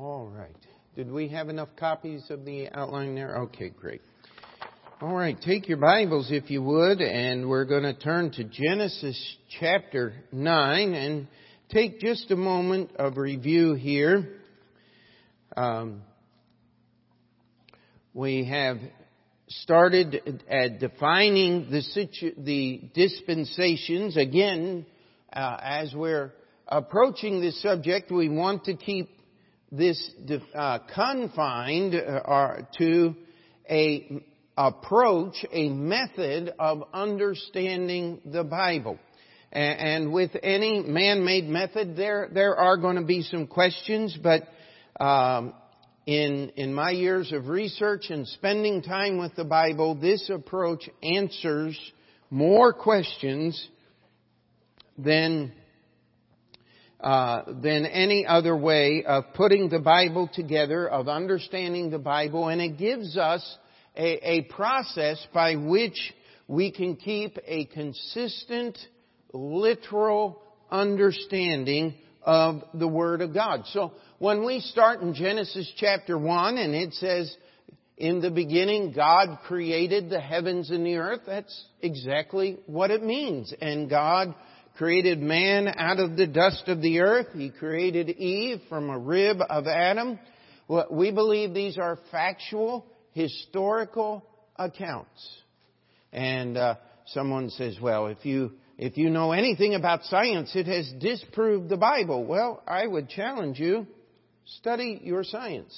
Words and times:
All 0.00 0.28
right. 0.32 0.54
Did 0.94 1.10
we 1.10 1.26
have 1.30 1.48
enough 1.48 1.70
copies 1.76 2.30
of 2.30 2.44
the 2.44 2.68
outline 2.68 3.16
there? 3.16 3.36
Okay, 3.38 3.70
great. 3.70 4.00
All 5.00 5.12
right, 5.12 5.36
take 5.40 5.68
your 5.68 5.78
Bibles 5.78 6.28
if 6.30 6.52
you 6.52 6.62
would, 6.62 7.00
and 7.00 7.48
we're 7.48 7.64
going 7.64 7.82
to 7.82 7.94
turn 7.94 8.30
to 8.34 8.44
Genesis 8.44 9.36
chapter 9.58 10.14
9 10.30 10.94
and 10.94 11.26
take 11.70 11.98
just 11.98 12.30
a 12.30 12.36
moment 12.36 12.94
of 12.94 13.16
review 13.16 13.74
here. 13.74 14.36
Um, 15.56 16.02
we 18.14 18.44
have 18.44 18.78
started 19.48 20.44
at 20.48 20.78
defining 20.78 21.72
the, 21.72 21.82
situ- 21.82 22.34
the 22.38 22.82
dispensations. 22.94 24.16
Again, 24.16 24.86
uh, 25.32 25.56
as 25.60 25.92
we're 25.92 26.32
approaching 26.68 27.40
this 27.40 27.60
subject, 27.60 28.12
we 28.12 28.28
want 28.28 28.66
to 28.66 28.76
keep 28.76 29.17
this 29.70 30.10
uh, 30.54 30.78
confined 30.94 31.94
uh, 31.94 32.54
to 32.78 33.14
a 33.68 34.22
approach, 34.56 35.44
a 35.52 35.68
method 35.68 36.52
of 36.58 36.82
understanding 36.92 38.20
the 38.24 38.44
Bible. 38.44 38.98
And 39.50 40.12
with 40.12 40.32
any 40.42 40.80
man-made 40.80 41.48
method, 41.48 41.96
there 41.96 42.28
there 42.32 42.56
are 42.56 42.76
going 42.76 42.96
to 42.96 43.04
be 43.04 43.22
some 43.22 43.46
questions, 43.46 44.18
but 44.22 44.42
um, 45.00 45.54
in 46.04 46.52
in 46.56 46.74
my 46.74 46.90
years 46.90 47.32
of 47.32 47.48
research 47.48 48.10
and 48.10 48.28
spending 48.28 48.82
time 48.82 49.16
with 49.16 49.34
the 49.36 49.44
Bible, 49.44 49.94
this 49.94 50.28
approach 50.28 50.88
answers 51.02 51.78
more 52.30 52.74
questions 52.74 53.68
than 54.98 55.52
uh, 57.00 57.42
than 57.46 57.86
any 57.86 58.26
other 58.26 58.56
way 58.56 59.04
of 59.06 59.32
putting 59.34 59.68
the 59.68 59.78
Bible 59.78 60.28
together, 60.32 60.88
of 60.88 61.08
understanding 61.08 61.90
the 61.90 61.98
Bible, 61.98 62.48
and 62.48 62.60
it 62.60 62.76
gives 62.76 63.16
us 63.16 63.56
a, 63.96 64.30
a 64.30 64.42
process 64.42 65.24
by 65.32 65.54
which 65.54 65.98
we 66.48 66.72
can 66.72 66.96
keep 66.96 67.38
a 67.46 67.66
consistent, 67.66 68.78
literal 69.32 70.42
understanding 70.70 71.94
of 72.22 72.62
the 72.74 72.88
Word 72.88 73.20
of 73.20 73.32
God. 73.32 73.64
So 73.66 73.92
when 74.18 74.44
we 74.44 74.60
start 74.60 75.00
in 75.00 75.14
Genesis 75.14 75.70
chapter 75.76 76.18
1 76.18 76.58
and 76.58 76.74
it 76.74 76.94
says, 76.94 77.34
in 77.96 78.20
the 78.20 78.30
beginning 78.30 78.92
God 78.92 79.38
created 79.46 80.08
the 80.08 80.20
heavens 80.20 80.70
and 80.70 80.86
the 80.86 80.96
earth, 80.96 81.22
that's 81.26 81.64
exactly 81.82 82.58
what 82.66 82.90
it 82.90 83.02
means. 83.02 83.52
And 83.60 83.90
God 83.90 84.34
created 84.78 85.20
man 85.20 85.66
out 85.76 85.98
of 85.98 86.16
the 86.16 86.26
dust 86.26 86.68
of 86.68 86.80
the 86.80 87.00
earth. 87.00 87.26
He 87.34 87.50
created 87.50 88.10
Eve 88.10 88.60
from 88.68 88.88
a 88.88 88.98
rib 88.98 89.38
of 89.50 89.66
Adam. 89.66 90.20
We 90.90 91.10
believe 91.10 91.52
these 91.52 91.76
are 91.76 91.98
factual, 92.12 92.86
historical 93.12 94.24
accounts. 94.54 95.28
And 96.12 96.56
uh, 96.56 96.76
someone 97.06 97.50
says, 97.50 97.76
well, 97.82 98.06
if 98.06 98.24
you 98.24 98.52
if 98.78 98.96
you 98.96 99.10
know 99.10 99.32
anything 99.32 99.74
about 99.74 100.04
science, 100.04 100.52
it 100.54 100.68
has 100.68 100.88
disproved 101.00 101.68
the 101.68 101.76
Bible. 101.76 102.24
Well, 102.24 102.62
I 102.64 102.86
would 102.86 103.08
challenge 103.08 103.58
you, 103.58 103.88
study 104.60 105.00
your 105.02 105.24
science. 105.24 105.76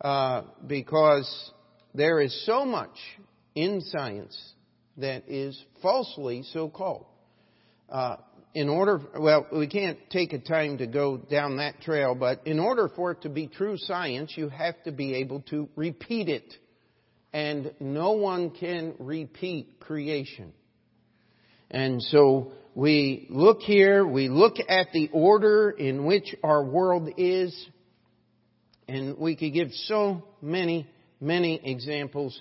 Uh, 0.00 0.42
because 0.64 1.28
there 1.92 2.20
is 2.20 2.46
so 2.46 2.64
much 2.64 2.96
in 3.56 3.80
science 3.80 4.38
that 4.98 5.28
is 5.28 5.60
falsely 5.82 6.44
so 6.52 6.68
called 6.68 7.07
uh, 7.90 8.16
in 8.54 8.68
order, 8.68 9.00
well, 9.18 9.46
we 9.52 9.66
can't 9.66 9.98
take 10.10 10.32
a 10.32 10.38
time 10.38 10.78
to 10.78 10.86
go 10.86 11.16
down 11.16 11.58
that 11.58 11.80
trail, 11.80 12.14
but 12.14 12.46
in 12.46 12.58
order 12.58 12.88
for 12.88 13.12
it 13.12 13.22
to 13.22 13.28
be 13.28 13.46
true 13.46 13.76
science, 13.76 14.32
you 14.36 14.48
have 14.48 14.82
to 14.84 14.92
be 14.92 15.14
able 15.14 15.42
to 15.42 15.68
repeat 15.76 16.28
it. 16.28 16.54
And 17.32 17.74
no 17.78 18.12
one 18.12 18.50
can 18.50 18.94
repeat 18.98 19.80
creation. 19.80 20.52
And 21.70 22.02
so 22.02 22.52
we 22.74 23.26
look 23.28 23.60
here, 23.60 24.06
we 24.06 24.28
look 24.28 24.54
at 24.66 24.88
the 24.92 25.10
order 25.12 25.70
in 25.70 26.06
which 26.06 26.34
our 26.42 26.64
world 26.64 27.10
is, 27.18 27.54
and 28.88 29.18
we 29.18 29.36
could 29.36 29.52
give 29.52 29.68
so 29.72 30.24
many, 30.40 30.88
many 31.20 31.60
examples. 31.62 32.40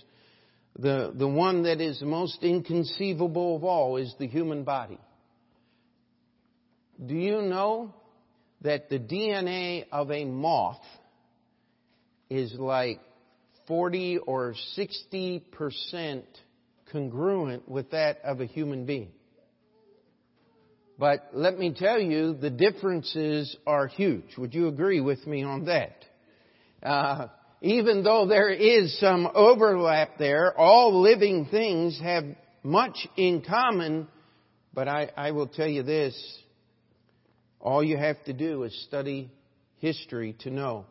The, 0.79 1.11
the 1.13 1.27
one 1.27 1.63
that 1.63 1.81
is 1.81 2.01
most 2.01 2.41
inconceivable 2.41 3.57
of 3.57 3.65
all 3.65 3.97
is 3.97 4.15
the 4.17 4.27
human 4.27 4.63
body. 4.63 4.99
Do 7.05 7.13
you 7.13 7.41
know 7.41 7.93
that 8.61 8.89
the 8.89 8.97
DNA 8.97 9.85
of 9.91 10.11
a 10.11 10.25
moth 10.25 10.81
is 12.29 12.53
like 12.53 12.99
40 13.67 14.19
or 14.19 14.55
60 14.73 15.39
percent 15.51 16.25
congruent 16.91 17.69
with 17.69 17.91
that 17.91 18.19
of 18.23 18.41
a 18.41 18.45
human 18.45 18.85
being? 18.85 19.11
But 20.97 21.29
let 21.33 21.59
me 21.59 21.73
tell 21.77 21.99
you, 21.99 22.33
the 22.33 22.49
differences 22.49 23.55
are 23.67 23.85
huge. 23.85 24.35
Would 24.37 24.55
you 24.55 24.67
agree 24.67 24.99
with 24.99 25.25
me 25.27 25.43
on 25.43 25.65
that? 25.65 26.03
Uh, 26.81 27.27
even 27.61 28.03
though 28.03 28.25
there 28.25 28.49
is 28.49 28.99
some 28.99 29.27
overlap 29.35 30.17
there, 30.17 30.57
all 30.57 31.01
living 31.01 31.45
things 31.51 31.99
have 32.01 32.23
much 32.63 33.07
in 33.15 33.43
common. 33.47 34.07
But 34.73 34.87
I, 34.87 35.11
I 35.15 35.31
will 35.31 35.47
tell 35.47 35.67
you 35.67 35.83
this, 35.83 36.15
all 37.59 37.83
you 37.83 37.97
have 37.97 38.23
to 38.25 38.33
do 38.33 38.63
is 38.63 38.85
study 38.87 39.31
history 39.79 40.35
to 40.39 40.49
know 40.49 40.85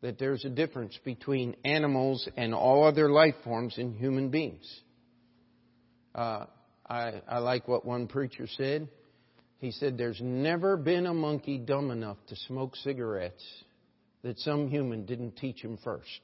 that 0.00 0.18
there's 0.18 0.44
a 0.44 0.50
difference 0.50 0.96
between 1.04 1.56
animals 1.64 2.28
and 2.36 2.54
all 2.54 2.84
other 2.84 3.10
life 3.10 3.34
forms 3.44 3.76
and 3.78 3.96
human 3.96 4.30
beings. 4.30 4.80
Uh, 6.14 6.46
I, 6.88 7.20
I 7.28 7.38
like 7.38 7.68
what 7.68 7.84
one 7.84 8.06
preacher 8.06 8.46
said. 8.56 8.88
He 9.58 9.72
said, 9.72 9.98
There's 9.98 10.20
never 10.22 10.76
been 10.76 11.06
a 11.06 11.14
monkey 11.14 11.58
dumb 11.58 11.90
enough 11.90 12.16
to 12.28 12.36
smoke 12.46 12.76
cigarettes 12.76 13.44
that 14.22 14.38
some 14.38 14.68
human 14.68 15.04
didn't 15.04 15.36
teach 15.36 15.60
him 15.60 15.78
first. 15.82 16.20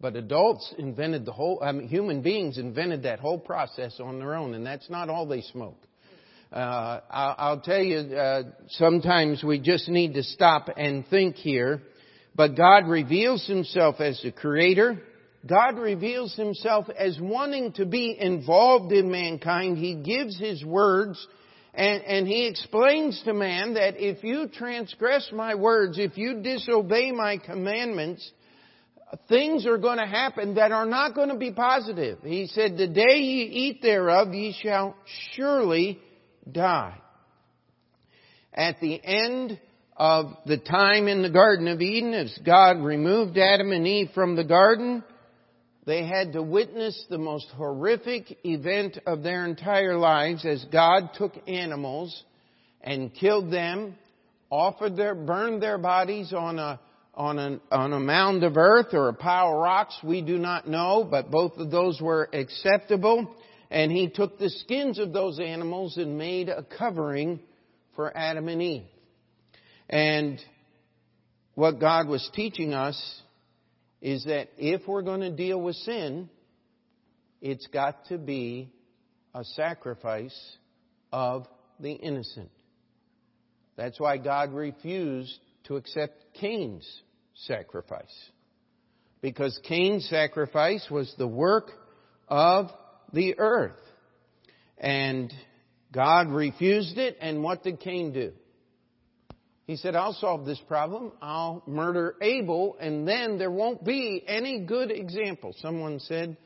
But 0.00 0.16
adults 0.16 0.74
invented 0.76 1.24
the 1.24 1.32
whole, 1.32 1.62
I 1.64 1.72
mean, 1.72 1.88
human 1.88 2.20
beings 2.20 2.58
invented 2.58 3.04
that 3.04 3.20
whole 3.20 3.38
process 3.38 3.98
on 4.00 4.18
their 4.18 4.34
own, 4.34 4.54
and 4.54 4.66
that's 4.66 4.90
not 4.90 5.08
all 5.08 5.26
they 5.26 5.40
smoke. 5.40 5.80
Uh, 6.52 7.00
I'll 7.10 7.60
tell 7.60 7.82
you, 7.82 8.16
uh, 8.16 8.42
sometimes 8.70 9.42
we 9.42 9.58
just 9.58 9.88
need 9.88 10.14
to 10.14 10.22
stop 10.22 10.68
and 10.76 11.06
think 11.08 11.36
here. 11.36 11.82
But 12.36 12.56
God 12.56 12.88
reveals 12.88 13.46
Himself 13.46 14.00
as 14.00 14.20
the 14.22 14.32
Creator. 14.32 15.02
God 15.46 15.78
reveals 15.78 16.34
Himself 16.34 16.86
as 16.96 17.18
wanting 17.20 17.72
to 17.74 17.86
be 17.86 18.16
involved 18.18 18.92
in 18.92 19.10
mankind. 19.10 19.78
He 19.78 19.96
gives 19.96 20.38
His 20.38 20.64
words 20.64 21.26
and, 21.74 22.02
and 22.04 22.26
He 22.26 22.46
explains 22.46 23.20
to 23.24 23.34
man 23.34 23.74
that 23.74 23.94
if 23.96 24.22
you 24.22 24.48
transgress 24.48 25.28
my 25.32 25.54
words, 25.54 25.98
if 25.98 26.16
you 26.16 26.40
disobey 26.40 27.12
my 27.12 27.38
commandments, 27.38 28.28
things 29.28 29.66
are 29.66 29.78
going 29.78 29.98
to 29.98 30.06
happen 30.06 30.54
that 30.54 30.72
are 30.72 30.86
not 30.86 31.14
going 31.14 31.28
to 31.28 31.36
be 31.36 31.52
positive. 31.52 32.18
He 32.22 32.46
said, 32.48 32.76
the 32.76 32.88
day 32.88 33.18
ye 33.18 33.42
eat 33.44 33.82
thereof, 33.82 34.32
ye 34.32 34.56
shall 34.60 34.96
surely 35.32 36.00
die. 36.50 36.96
At 38.52 38.80
the 38.80 39.00
end 39.02 39.58
of 39.96 40.36
the 40.46 40.58
time 40.58 41.08
in 41.08 41.22
the 41.22 41.30
Garden 41.30 41.68
of 41.68 41.80
Eden, 41.80 42.14
as 42.14 42.36
God 42.44 42.78
removed 42.82 43.38
Adam 43.38 43.72
and 43.72 43.86
Eve 43.86 44.10
from 44.14 44.36
the 44.36 44.44
garden, 44.44 45.02
they 45.86 46.06
had 46.06 46.32
to 46.32 46.42
witness 46.42 47.04
the 47.10 47.18
most 47.18 47.46
horrific 47.56 48.38
event 48.44 48.98
of 49.06 49.22
their 49.22 49.44
entire 49.44 49.96
lives 49.96 50.44
as 50.46 50.64
God 50.72 51.10
took 51.14 51.32
animals 51.46 52.24
and 52.80 53.14
killed 53.14 53.52
them, 53.52 53.96
offered 54.50 54.96
their, 54.96 55.14
burned 55.14 55.62
their 55.62 55.78
bodies 55.78 56.32
on 56.32 56.58
a, 56.58 56.80
on 57.14 57.38
a, 57.38 57.60
on 57.70 57.92
a 57.92 58.00
mound 58.00 58.44
of 58.44 58.56
earth 58.56 58.94
or 58.94 59.08
a 59.08 59.14
pile 59.14 59.52
of 59.52 59.58
rocks. 59.58 59.96
We 60.02 60.22
do 60.22 60.38
not 60.38 60.66
know, 60.66 61.06
but 61.08 61.30
both 61.30 61.56
of 61.58 61.70
those 61.70 62.00
were 62.00 62.28
acceptable 62.32 63.34
and 63.74 63.90
he 63.90 64.08
took 64.08 64.38
the 64.38 64.50
skins 64.50 65.00
of 65.00 65.12
those 65.12 65.40
animals 65.40 65.96
and 65.96 66.16
made 66.16 66.48
a 66.48 66.62
covering 66.62 67.40
for 67.96 68.16
Adam 68.16 68.46
and 68.46 68.62
Eve. 68.62 68.86
And 69.90 70.38
what 71.56 71.80
God 71.80 72.06
was 72.06 72.30
teaching 72.34 72.72
us 72.72 72.96
is 74.00 74.26
that 74.26 74.50
if 74.58 74.86
we're 74.86 75.02
going 75.02 75.22
to 75.22 75.32
deal 75.32 75.60
with 75.60 75.74
sin, 75.74 76.30
it's 77.40 77.66
got 77.66 78.06
to 78.10 78.16
be 78.16 78.72
a 79.34 79.42
sacrifice 79.42 80.38
of 81.12 81.48
the 81.80 81.94
innocent. 81.94 82.52
That's 83.74 83.98
why 83.98 84.18
God 84.18 84.52
refused 84.52 85.36
to 85.64 85.74
accept 85.74 86.22
Cain's 86.34 86.88
sacrifice. 87.34 88.30
Because 89.20 89.58
Cain's 89.64 90.08
sacrifice 90.08 90.86
was 90.88 91.12
the 91.18 91.26
work 91.26 91.72
of 92.28 92.70
the 93.14 93.38
earth. 93.38 93.78
And 94.76 95.32
God 95.92 96.28
refused 96.30 96.98
it, 96.98 97.16
and 97.20 97.42
what 97.42 97.62
did 97.62 97.80
Cain 97.80 98.12
do? 98.12 98.32
He 99.66 99.76
said, 99.76 99.94
I'll 99.94 100.12
solve 100.12 100.44
this 100.44 100.60
problem. 100.68 101.12
I'll 101.22 101.62
murder 101.66 102.16
Abel, 102.20 102.76
and 102.78 103.08
then 103.08 103.38
there 103.38 103.50
won't 103.50 103.84
be 103.84 104.22
any 104.26 104.60
good 104.60 104.90
example. 104.90 105.54
Someone 105.60 106.00
said 106.00 106.36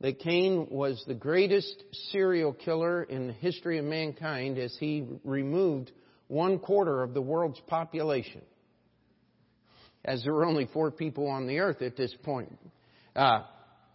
that 0.00 0.20
Cain 0.20 0.68
was 0.70 1.02
the 1.06 1.14
greatest 1.14 1.82
serial 2.12 2.52
killer 2.52 3.02
in 3.02 3.26
the 3.26 3.32
history 3.32 3.78
of 3.78 3.84
mankind 3.84 4.58
as 4.58 4.76
he 4.78 5.04
removed 5.24 5.90
one 6.28 6.60
quarter 6.60 7.02
of 7.02 7.14
the 7.14 7.22
world's 7.22 7.60
population. 7.66 8.42
As 10.04 10.22
there 10.22 10.32
were 10.32 10.44
only 10.44 10.68
four 10.72 10.92
people 10.92 11.26
on 11.26 11.48
the 11.48 11.58
earth 11.58 11.82
at 11.82 11.96
this 11.96 12.14
point. 12.22 12.56
Uh, 13.16 13.40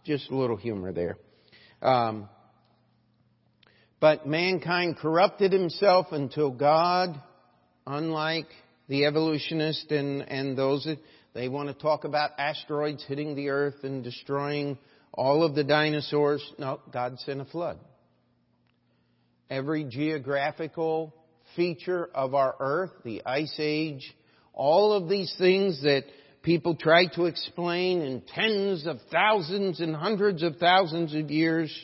just 0.04 0.30
a 0.30 0.36
little 0.36 0.56
humor 0.56 0.92
there. 0.92 1.16
Um, 1.84 2.28
but 4.00 4.26
mankind 4.26 4.96
corrupted 4.96 5.52
himself 5.52 6.08
until 6.10 6.50
God, 6.50 7.20
unlike 7.86 8.48
the 8.88 9.04
evolutionists 9.04 9.90
and, 9.90 10.22
and 10.22 10.56
those 10.56 10.84
that 10.84 10.98
they 11.34 11.48
want 11.48 11.68
to 11.68 11.74
talk 11.74 12.04
about 12.04 12.30
asteroids 12.38 13.04
hitting 13.06 13.34
the 13.34 13.50
earth 13.50 13.82
and 13.82 14.02
destroying 14.02 14.78
all 15.12 15.42
of 15.42 15.54
the 15.54 15.64
dinosaurs. 15.64 16.42
No, 16.58 16.80
God 16.92 17.18
sent 17.20 17.40
a 17.40 17.44
flood. 17.44 17.78
Every 19.50 19.84
geographical 19.84 21.14
feature 21.54 22.08
of 22.14 22.34
our 22.34 22.54
earth, 22.60 22.92
the 23.04 23.22
ice 23.26 23.54
age, 23.58 24.14
all 24.54 24.92
of 24.92 25.08
these 25.08 25.34
things 25.38 25.82
that 25.82 26.04
people 26.44 26.76
try 26.76 27.06
to 27.14 27.24
explain 27.24 28.02
in 28.02 28.20
tens 28.20 28.86
of 28.86 28.98
thousands 29.10 29.80
and 29.80 29.96
hundreds 29.96 30.42
of 30.42 30.56
thousands 30.58 31.14
of 31.14 31.30
years 31.30 31.74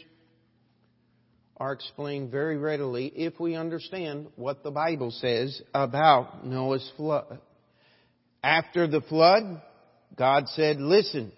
are 1.57 1.73
explained 1.73 2.31
very 2.31 2.59
readily 2.59 3.07
if 3.17 3.41
we 3.41 3.55
understand 3.55 4.27
what 4.37 4.63
the 4.63 4.71
Bible 4.71 5.11
says 5.11 5.61
about 5.75 6.47
Noah's 6.47 6.89
flood. 6.97 7.39
After 8.43 8.87
the 8.87 9.01
flood, 9.01 9.63
God 10.17 10.49
said, 10.49 10.79
listen, 10.79 11.33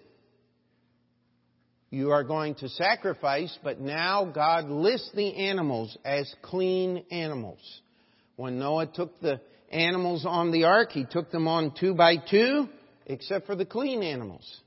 you 1.89 2.11
are 2.11 2.23
going 2.23 2.55
to 2.55 2.69
sacrifice, 2.69 3.57
but 3.63 3.79
now 3.79 4.25
God 4.25 4.69
lists 4.69 5.11
the 5.13 5.35
animals 5.35 5.97
as 6.03 6.33
clean 6.41 7.05
animals. 7.09 7.59
When 8.35 8.59
Noah 8.59 8.87
took 8.87 9.19
the 9.21 9.39
animals 9.71 10.25
on 10.25 10.51
the 10.51 10.65
ark, 10.65 10.91
he 10.91 11.05
took 11.09 11.31
them 11.31 11.47
on 11.47 11.73
two 11.79 11.93
by 11.93 12.15
two, 12.17 12.67
except 13.05 13.45
for 13.45 13.55
the 13.55 13.65
clean 13.65 14.03
animals. 14.03 14.61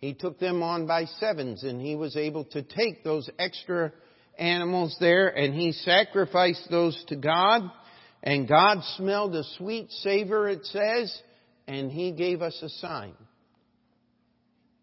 He 0.00 0.14
took 0.14 0.38
them 0.38 0.62
on 0.62 0.86
by 0.86 1.04
sevens, 1.20 1.62
and 1.62 1.80
he 1.80 1.94
was 1.94 2.16
able 2.16 2.44
to 2.46 2.62
take 2.62 3.04
those 3.04 3.30
extra 3.38 3.92
animals 4.38 4.96
there 5.00 5.28
and 5.28 5.54
he 5.54 5.72
sacrificed 5.72 6.68
those 6.70 7.02
to 7.08 7.16
God. 7.16 7.62
And 8.22 8.48
God 8.48 8.82
smelled 8.96 9.34
a 9.34 9.42
sweet 9.58 9.90
savor, 9.90 10.48
it 10.48 10.64
says, 10.66 11.16
and 11.66 11.90
he 11.90 12.12
gave 12.12 12.40
us 12.40 12.58
a 12.62 12.68
sign. 12.68 13.14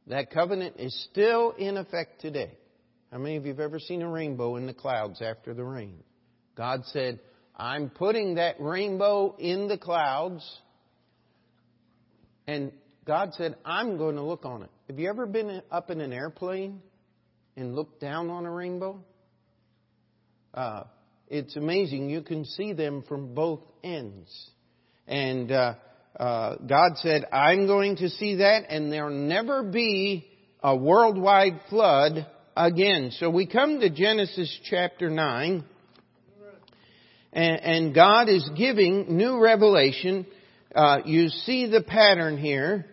That 0.07 0.31
covenant 0.31 0.75
is 0.79 1.07
still 1.11 1.51
in 1.51 1.77
effect 1.77 2.21
today. 2.21 2.51
How 3.11 3.17
many 3.17 3.37
of 3.37 3.45
you 3.45 3.51
have 3.51 3.59
ever 3.59 3.79
seen 3.79 4.01
a 4.01 4.09
rainbow 4.09 4.55
in 4.57 4.65
the 4.65 4.73
clouds 4.73 5.21
after 5.21 5.53
the 5.53 5.63
rain? 5.63 6.03
God 6.55 6.81
said, 6.85 7.19
I'm 7.55 7.89
putting 7.89 8.35
that 8.35 8.59
rainbow 8.59 9.35
in 9.39 9.67
the 9.67 9.77
clouds. 9.77 10.43
And 12.45 12.71
God 13.09 13.33
said, 13.33 13.55
I'm 13.65 13.97
going 13.97 14.17
to 14.17 14.21
look 14.21 14.45
on 14.45 14.61
it. 14.61 14.69
Have 14.87 14.99
you 14.99 15.09
ever 15.09 15.25
been 15.25 15.63
up 15.71 15.89
in 15.89 15.99
an 15.99 16.13
airplane 16.13 16.79
and 17.57 17.75
looked 17.75 17.99
down 17.99 18.29
on 18.29 18.45
a 18.45 18.51
rainbow? 18.51 19.03
Uh, 20.53 20.83
it's 21.27 21.55
amazing. 21.55 22.11
You 22.11 22.21
can 22.21 22.45
see 22.45 22.73
them 22.73 23.03
from 23.09 23.33
both 23.33 23.61
ends. 23.83 24.29
And 25.07 25.51
uh, 25.51 25.73
uh, 26.19 26.57
God 26.57 26.97
said, 26.97 27.25
I'm 27.33 27.65
going 27.65 27.95
to 27.95 28.09
see 28.09 28.35
that, 28.35 28.65
and 28.69 28.93
there'll 28.93 29.09
never 29.09 29.63
be 29.63 30.29
a 30.61 30.75
worldwide 30.75 31.61
flood 31.67 32.27
again. 32.55 33.09
So 33.17 33.31
we 33.31 33.47
come 33.47 33.79
to 33.79 33.89
Genesis 33.89 34.55
chapter 34.69 35.09
9, 35.09 35.63
and, 37.33 37.59
and 37.59 37.95
God 37.95 38.29
is 38.29 38.47
giving 38.55 39.17
new 39.17 39.39
revelation. 39.39 40.27
Uh, 40.75 40.99
you 41.05 41.29
see 41.29 41.65
the 41.65 41.81
pattern 41.81 42.37
here. 42.37 42.85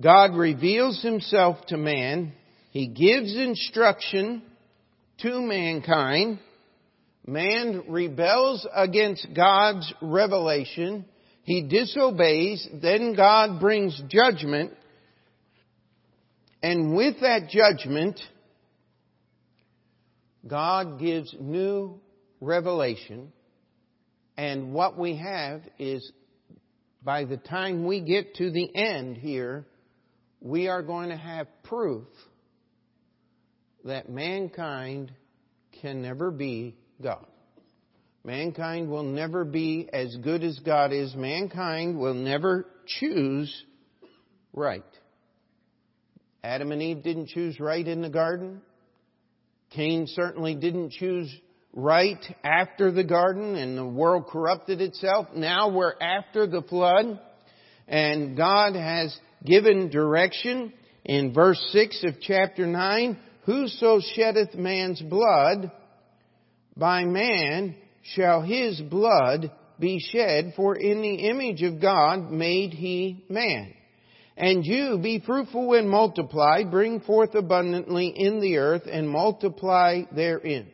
God 0.00 0.34
reveals 0.34 1.02
himself 1.02 1.64
to 1.66 1.76
man. 1.76 2.32
He 2.70 2.86
gives 2.88 3.34
instruction 3.36 4.42
to 5.18 5.40
mankind. 5.40 6.38
Man 7.26 7.84
rebels 7.88 8.66
against 8.74 9.26
God's 9.34 9.92
revelation. 10.00 11.04
He 11.42 11.62
disobeys. 11.62 12.66
Then 12.80 13.14
God 13.16 13.60
brings 13.60 14.00
judgment. 14.08 14.72
And 16.62 16.96
with 16.96 17.20
that 17.20 17.48
judgment, 17.48 18.20
God 20.46 21.00
gives 21.00 21.34
new 21.38 22.00
revelation. 22.40 23.32
And 24.36 24.72
what 24.72 24.96
we 24.96 25.16
have 25.16 25.62
is 25.78 26.12
by 27.02 27.24
the 27.24 27.36
time 27.36 27.84
we 27.84 28.00
get 28.00 28.36
to 28.36 28.50
the 28.50 28.74
end 28.76 29.16
here, 29.16 29.66
we 30.40 30.68
are 30.68 30.82
going 30.82 31.08
to 31.10 31.16
have 31.16 31.46
proof 31.64 32.06
that 33.84 34.08
mankind 34.08 35.12
can 35.80 36.02
never 36.02 36.30
be 36.30 36.76
God. 37.02 37.26
Mankind 38.24 38.90
will 38.90 39.04
never 39.04 39.44
be 39.44 39.88
as 39.92 40.16
good 40.16 40.42
as 40.42 40.58
God 40.58 40.92
is. 40.92 41.14
Mankind 41.14 41.98
will 41.98 42.14
never 42.14 42.66
choose 42.86 43.64
right. 44.52 44.84
Adam 46.42 46.72
and 46.72 46.82
Eve 46.82 47.02
didn't 47.02 47.28
choose 47.28 47.58
right 47.58 47.86
in 47.86 48.02
the 48.02 48.10
garden. 48.10 48.60
Cain 49.70 50.06
certainly 50.08 50.54
didn't 50.54 50.92
choose 50.92 51.34
right 51.72 52.22
after 52.42 52.90
the 52.90 53.04
garden 53.04 53.54
and 53.54 53.76
the 53.76 53.86
world 53.86 54.26
corrupted 54.26 54.80
itself. 54.80 55.28
Now 55.34 55.70
we're 55.70 55.94
after 56.00 56.46
the 56.46 56.62
flood 56.62 57.20
and 57.86 58.36
God 58.36 58.74
has 58.74 59.16
given 59.44 59.90
direction 59.90 60.72
in 61.04 61.32
verse 61.32 61.60
6 61.72 62.04
of 62.04 62.20
chapter 62.20 62.66
9. 62.66 63.18
Whoso 63.44 64.00
sheddeth 64.14 64.54
man's 64.54 65.00
blood, 65.00 65.72
by 66.76 67.04
man 67.04 67.74
shall 68.14 68.42
his 68.42 68.80
blood 68.80 69.50
be 69.80 70.00
shed, 70.00 70.52
for 70.56 70.76
in 70.76 71.00
the 71.00 71.14
image 71.28 71.62
of 71.62 71.80
God 71.80 72.30
made 72.30 72.72
he 72.72 73.24
man. 73.28 73.72
And 74.36 74.64
you 74.64 74.98
be 75.02 75.20
fruitful 75.24 75.74
and 75.74 75.88
multiply, 75.88 76.62
bring 76.64 77.00
forth 77.00 77.34
abundantly 77.34 78.08
in 78.08 78.40
the 78.40 78.58
earth 78.58 78.82
and 78.90 79.08
multiply 79.08 80.02
therein. 80.14 80.68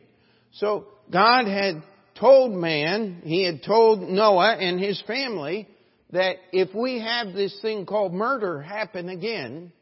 So 0.53 0.85
God 1.11 1.47
had 1.47 1.81
told 2.19 2.53
man, 2.53 3.21
he 3.23 3.43
had 3.43 3.63
told 3.63 4.01
Noah 4.01 4.55
and 4.59 4.79
his 4.79 5.01
family 5.07 5.67
that 6.15 6.37
if 6.53 6.73
we 6.73 7.01
have 7.01 7.33
this 7.33 7.57
thing 7.61 7.85
called 7.85 8.13
murder 8.13 8.61
happen 8.61 9.09
again, 9.09 9.73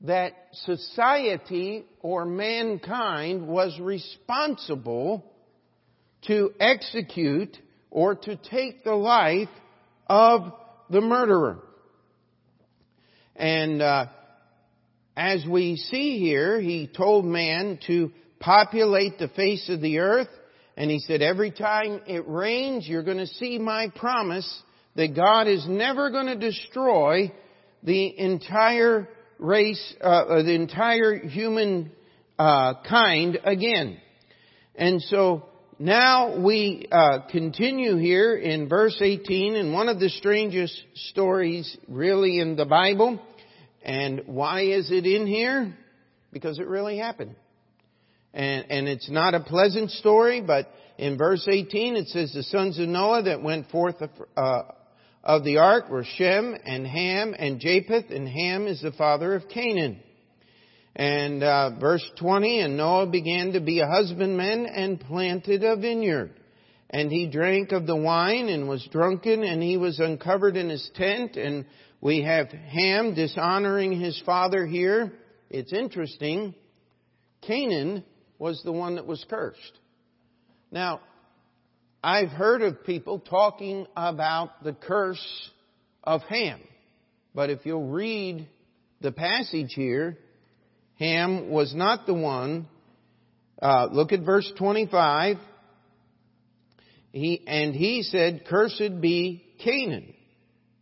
that 0.00 0.32
society 0.52 1.84
or 2.00 2.24
mankind 2.24 3.46
was 3.46 3.78
responsible 3.78 5.24
to 6.26 6.50
execute 6.58 7.56
or 7.88 8.16
to 8.16 8.34
take 8.34 8.82
the 8.82 8.96
life 8.96 9.48
of 10.08 10.52
the 10.90 11.00
murderer. 11.00 11.60
And 13.36 13.80
uh, 13.80 14.06
as 15.16 15.44
we 15.48 15.76
see 15.76 16.18
here, 16.18 16.60
he 16.60 16.88
told 16.88 17.24
man 17.24 17.78
to 17.86 18.10
populate 18.40 19.20
the 19.20 19.28
face 19.28 19.68
of 19.68 19.80
the 19.80 20.00
earth. 20.00 20.28
And 20.76 20.90
he 20.90 20.98
said, 20.98 21.22
every 21.22 21.52
time 21.52 22.00
it 22.08 22.26
rains, 22.26 22.88
you're 22.88 23.04
going 23.04 23.18
to 23.18 23.26
see 23.28 23.56
my 23.56 23.88
promise 23.94 24.62
that 24.96 25.14
God 25.14 25.46
is 25.46 25.66
never 25.68 26.10
going 26.10 26.26
to 26.26 26.36
destroy 26.36 27.32
the 27.82 28.18
entire 28.18 29.08
race, 29.38 29.94
uh, 30.00 30.06
uh, 30.06 30.42
the 30.42 30.54
entire 30.54 31.16
human 31.18 31.90
uh, 32.38 32.74
kind 32.88 33.38
again. 33.44 33.98
And 34.74 35.00
so 35.02 35.46
now 35.78 36.38
we 36.38 36.86
uh, 36.90 37.20
continue 37.30 37.96
here 37.96 38.36
in 38.36 38.68
verse 38.68 39.00
18 39.00 39.54
in 39.54 39.72
one 39.72 39.88
of 39.88 39.98
the 39.98 40.10
strangest 40.10 40.78
stories 40.94 41.76
really 41.88 42.38
in 42.38 42.56
the 42.56 42.66
Bible. 42.66 43.20
And 43.82 44.22
why 44.26 44.62
is 44.62 44.90
it 44.90 45.06
in 45.06 45.26
here? 45.26 45.74
Because 46.32 46.58
it 46.58 46.66
really 46.66 46.98
happened. 46.98 47.34
And, 48.32 48.70
and 48.70 48.88
it's 48.88 49.10
not 49.10 49.34
a 49.34 49.40
pleasant 49.40 49.90
story, 49.90 50.40
but 50.40 50.70
in 50.98 51.16
verse 51.16 51.48
18 51.50 51.96
it 51.96 52.08
says 52.08 52.32
the 52.32 52.42
sons 52.42 52.78
of 52.78 52.88
Noah 52.88 53.22
that 53.22 53.42
went 53.42 53.70
forth 53.70 53.96
uh, 54.36 54.62
of 55.22 55.44
the 55.44 55.58
ark 55.58 55.90
were 55.90 56.04
Shem 56.04 56.56
and 56.64 56.86
Ham 56.86 57.34
and 57.38 57.60
Japheth, 57.60 58.10
and 58.10 58.28
Ham 58.28 58.66
is 58.66 58.80
the 58.80 58.92
father 58.92 59.34
of 59.34 59.48
Canaan. 59.48 60.00
And 60.96 61.42
uh, 61.42 61.78
verse 61.78 62.04
20, 62.18 62.60
and 62.60 62.76
Noah 62.76 63.06
began 63.06 63.52
to 63.52 63.60
be 63.60 63.80
a 63.80 63.86
husbandman 63.86 64.66
and 64.66 65.00
planted 65.00 65.62
a 65.62 65.76
vineyard. 65.76 66.32
And 66.88 67.12
he 67.12 67.28
drank 67.28 67.70
of 67.70 67.86
the 67.86 67.96
wine 67.96 68.48
and 68.48 68.68
was 68.68 68.86
drunken 68.90 69.44
and 69.44 69.62
he 69.62 69.76
was 69.76 70.00
uncovered 70.00 70.56
in 70.56 70.68
his 70.68 70.90
tent 70.96 71.36
and 71.36 71.64
we 72.00 72.22
have 72.22 72.48
Ham 72.48 73.14
dishonoring 73.14 74.00
his 74.00 74.20
father 74.26 74.66
here. 74.66 75.12
It's 75.50 75.72
interesting. 75.72 76.54
Canaan 77.42 78.04
was 78.38 78.60
the 78.64 78.72
one 78.72 78.96
that 78.96 79.06
was 79.06 79.24
cursed. 79.30 79.78
Now, 80.72 81.00
I've 82.02 82.30
heard 82.30 82.62
of 82.62 82.84
people 82.84 83.18
talking 83.18 83.86
about 83.94 84.64
the 84.64 84.72
curse 84.72 85.50
of 86.02 86.22
Ham. 86.22 86.60
But 87.34 87.50
if 87.50 87.66
you'll 87.66 87.88
read 87.88 88.48
the 89.02 89.12
passage 89.12 89.72
here, 89.74 90.16
Ham 90.98 91.50
was 91.50 91.74
not 91.74 92.06
the 92.06 92.14
one. 92.14 92.68
Uh, 93.60 93.88
look 93.92 94.12
at 94.12 94.20
verse 94.20 94.50
25. 94.56 95.36
He, 97.12 97.42
and 97.46 97.74
he 97.74 98.02
said, 98.02 98.46
Cursed 98.48 99.00
be 99.00 99.44
Canaan. 99.62 100.14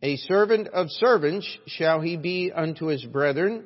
A 0.03 0.17
servant 0.17 0.69
of 0.69 0.89
servants 0.91 1.49
shall 1.67 2.01
he 2.01 2.17
be 2.17 2.53
unto 2.55 2.87
his 2.87 3.05
brethren. 3.05 3.65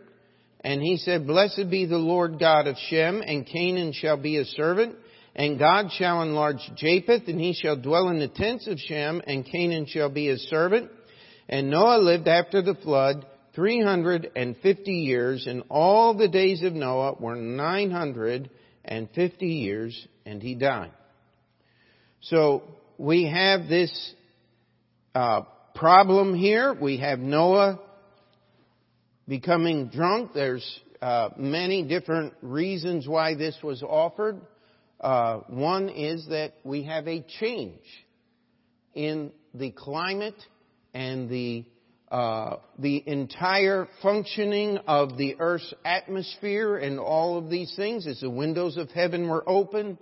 And 0.62 0.80
he 0.80 0.96
said, 0.96 1.26
Blessed 1.26 1.68
be 1.68 1.84
the 1.84 1.98
Lord 1.98 2.38
God 2.38 2.66
of 2.66 2.76
Shem, 2.88 3.22
and 3.24 3.46
Canaan 3.46 3.92
shall 3.92 4.16
be 4.16 4.38
a 4.38 4.44
servant. 4.46 4.96
And 5.34 5.58
God 5.58 5.90
shall 5.92 6.20
enlarge 6.22 6.60
Japheth, 6.76 7.26
and 7.26 7.40
he 7.40 7.54
shall 7.54 7.76
dwell 7.76 8.08
in 8.08 8.18
the 8.18 8.28
tents 8.28 8.66
of 8.66 8.78
Shem, 8.78 9.22
and 9.26 9.46
Canaan 9.46 9.86
shall 9.86 10.10
be 10.10 10.26
his 10.26 10.42
servant. 10.48 10.90
And 11.48 11.70
Noah 11.70 11.98
lived 11.98 12.28
after 12.28 12.60
the 12.60 12.74
flood 12.74 13.24
350 13.54 14.92
years, 14.92 15.46
and 15.46 15.62
all 15.70 16.14
the 16.14 16.28
days 16.28 16.62
of 16.62 16.74
Noah 16.74 17.14
were 17.18 17.36
950 17.36 19.46
years, 19.46 20.06
and 20.26 20.42
he 20.42 20.54
died. 20.54 20.92
So 22.20 22.62
we 22.98 23.24
have 23.24 23.68
this 23.68 24.14
uh, 25.14 25.42
problem 25.74 26.34
here. 26.34 26.72
We 26.72 26.98
have 26.98 27.18
Noah 27.18 27.80
becoming 29.26 29.88
drunk. 29.88 30.32
There's 30.34 30.80
uh, 31.00 31.30
many 31.36 31.84
different 31.84 32.34
reasons 32.42 33.08
why 33.08 33.34
this 33.34 33.56
was 33.62 33.82
offered. 33.82 34.40
Uh, 35.02 35.40
one 35.48 35.88
is 35.88 36.26
that 36.28 36.54
we 36.64 36.84
have 36.84 37.08
a 37.08 37.24
change 37.40 37.82
in 38.94 39.32
the 39.52 39.70
climate 39.70 40.40
and 40.94 41.28
the 41.28 41.64
uh, 42.10 42.56
the 42.78 43.02
entire 43.06 43.88
functioning 44.02 44.76
of 44.86 45.16
the 45.16 45.34
earth's 45.38 45.72
atmosphere 45.82 46.76
and 46.76 47.00
all 47.00 47.38
of 47.38 47.48
these 47.48 47.72
things. 47.74 48.06
As 48.06 48.20
the 48.20 48.28
windows 48.28 48.76
of 48.76 48.90
heaven 48.90 49.28
were 49.28 49.42
open 49.48 49.98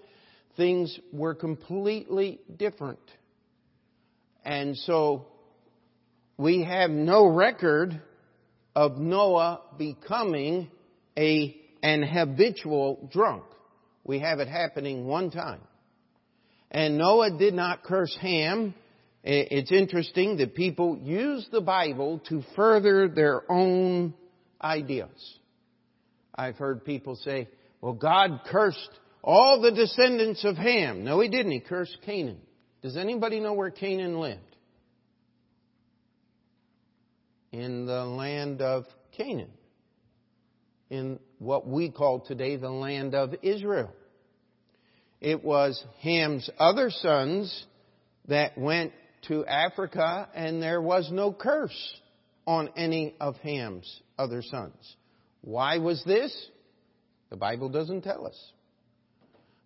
things 0.57 0.99
were 1.13 1.35
completely 1.35 2.41
different. 2.57 2.99
And 4.45 4.77
so 4.77 5.27
we 6.37 6.65
have 6.65 6.91
no 6.91 7.27
record 7.27 8.01
of 8.75 8.99
Noah 8.99 9.63
becoming 9.79 10.71
a 11.17 11.57
an 11.83 12.03
habitual 12.03 13.09
drunk 13.11 13.45
we 14.11 14.19
have 14.19 14.41
it 14.41 14.49
happening 14.49 15.07
one 15.07 15.31
time 15.31 15.61
and 16.71 16.99
Noah 16.99 17.39
did 17.39 17.55
not 17.55 17.83
curse 17.83 18.17
Ham 18.21 18.75
it's 19.23 19.71
interesting 19.71 20.39
that 20.39 20.55
people 20.55 20.99
use 21.03 21.47
the 21.53 21.61
Bible 21.61 22.21
to 22.31 22.43
further 22.57 23.09
their 23.09 23.43
own 23.51 24.15
ideas. 24.63 25.39
I've 26.35 26.57
heard 26.57 26.85
people 26.85 27.17
say, 27.17 27.49
well, 27.83 27.93
God 27.93 28.41
cursed 28.51 28.91
all 29.23 29.61
the 29.61 29.73
descendants 29.73 30.45
of 30.45 30.57
Ham. 30.57 31.05
No, 31.05 31.21
he 31.21 31.29
didn't. 31.29 31.53
He 31.53 31.61
cursed 31.61 31.99
Canaan. 32.07 32.39
Does 32.81 32.97
anybody 32.97 33.41
know 33.41 33.53
where 33.53 33.71
Canaan 33.71 34.21
lived? 34.21 34.41
In 37.53 37.85
the 37.85 38.05
land 38.07 38.63
of 38.63 38.87
Canaan. 39.15 39.51
In 40.89 41.19
what 41.39 41.67
we 41.69 41.91
call 41.91 42.21
today 42.21 42.57
the 42.57 42.71
land 42.71 43.15
of 43.15 43.35
Israel. 43.43 43.93
It 45.21 45.45
was 45.45 45.83
Ham's 46.01 46.49
other 46.59 46.91
sons 46.91 47.65
that 48.29 48.57
went 48.57 48.93
to 49.29 49.45
Africa, 49.45 50.29
and 50.35 50.63
there 50.63 50.81
was 50.81 51.11
no 51.13 51.33
curse 51.33 52.01
on 52.47 52.71
any 52.77 53.15
of 53.21 53.37
Ham's 53.39 54.01
other 54.19 54.43
sons. 54.43 54.97
Why 55.43 55.79
was 55.79 56.03
this? 56.05 56.35
The 57.29 57.37
Bible 57.37 57.69
doesn't 57.69 58.03
tell 58.03 58.27
us. 58.27 58.53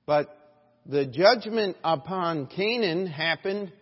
But 0.07 0.37
the 0.87 1.07
judgment 1.07 1.77
upon 1.83 2.47
Canaan 2.49 3.07
happened 3.07 3.73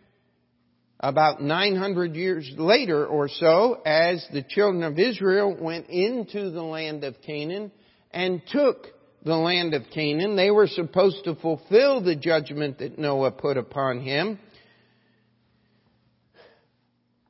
about 1.01 1.43
900 1.43 2.15
years 2.15 2.49
later 2.57 3.05
or 3.05 3.29
so 3.29 3.81
as 3.85 4.25
the 4.33 4.43
children 4.43 4.85
of 4.85 4.99
Israel 4.99 5.57
went 5.59 5.89
into 5.89 6.51
the 6.51 6.63
land 6.63 7.03
of 7.03 7.21
Canaan 7.23 7.73
and 8.13 8.41
took 8.47 8.87
the 9.25 9.37
land 9.37 9.75
of 9.75 9.83
Canaan. 9.95 10.37
They 10.37 10.51
were 10.51 10.67
supposed 10.67 11.25
to 11.25 11.35
fulfill 11.37 12.03
the 12.03 12.17
judgment 12.17 12.79
that 12.79 12.99
Noah 12.99 13.31
put 13.31 13.57
upon 13.57 14.01
him. 14.01 14.39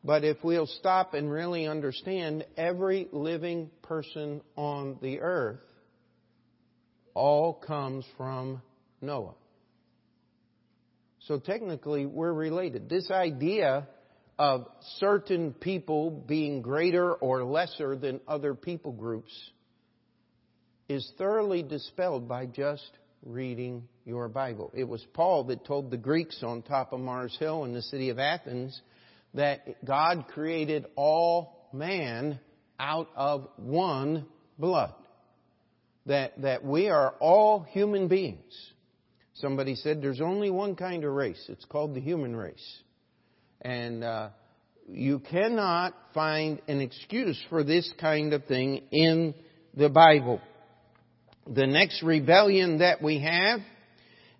But 0.04 0.24
if 0.24 0.38
we'll 0.42 0.66
stop 0.66 1.14
and 1.14 1.30
really 1.30 1.66
understand 1.66 2.44
every 2.56 3.08
living 3.12 3.70
person 3.82 4.40
on 4.56 4.98
the 5.00 5.20
earth, 5.20 5.60
all 7.14 7.54
comes 7.54 8.04
from 8.16 8.62
Noah. 9.00 9.34
So 11.20 11.38
technically, 11.38 12.04
we're 12.04 12.32
related. 12.32 12.88
This 12.88 13.10
idea 13.12 13.86
of 14.38 14.66
certain 14.96 15.52
people 15.52 16.10
being 16.10 16.62
greater 16.62 17.12
or 17.12 17.44
lesser 17.44 17.94
than 17.94 18.20
other 18.26 18.54
people 18.54 18.90
groups 18.90 19.32
is 20.88 21.10
thoroughly 21.18 21.62
dispelled 21.62 22.28
by 22.28 22.46
just 22.46 22.90
reading 23.24 23.86
your 24.04 24.28
Bible. 24.28 24.70
It 24.74 24.84
was 24.84 25.04
Paul 25.14 25.44
that 25.44 25.64
told 25.64 25.90
the 25.90 25.96
Greeks 25.96 26.42
on 26.42 26.62
top 26.62 26.92
of 26.92 27.00
Mars 27.00 27.36
Hill 27.38 27.64
in 27.64 27.72
the 27.72 27.82
city 27.82 28.10
of 28.10 28.18
Athens 28.18 28.80
that 29.34 29.84
God 29.84 30.26
created 30.28 30.86
all 30.96 31.68
man 31.72 32.38
out 32.78 33.08
of 33.14 33.48
one 33.56 34.26
blood. 34.58 34.94
That, 36.06 36.42
that 36.42 36.64
we 36.64 36.88
are 36.88 37.14
all 37.20 37.60
human 37.60 38.08
beings. 38.08 38.52
Somebody 39.34 39.76
said 39.76 40.02
there's 40.02 40.20
only 40.20 40.50
one 40.50 40.74
kind 40.74 41.04
of 41.04 41.12
race. 41.12 41.42
It's 41.48 41.64
called 41.64 41.94
the 41.94 42.00
human 42.00 42.34
race. 42.34 42.82
And 43.60 44.02
uh, 44.02 44.30
you 44.88 45.20
cannot 45.20 45.94
find 46.12 46.60
an 46.66 46.80
excuse 46.80 47.40
for 47.48 47.62
this 47.62 47.90
kind 48.00 48.32
of 48.32 48.44
thing 48.46 48.82
in 48.90 49.34
the 49.74 49.88
Bible. 49.88 50.40
The 51.46 51.66
next 51.66 52.04
rebellion 52.04 52.78
that 52.78 53.02
we 53.02 53.20
have 53.20 53.60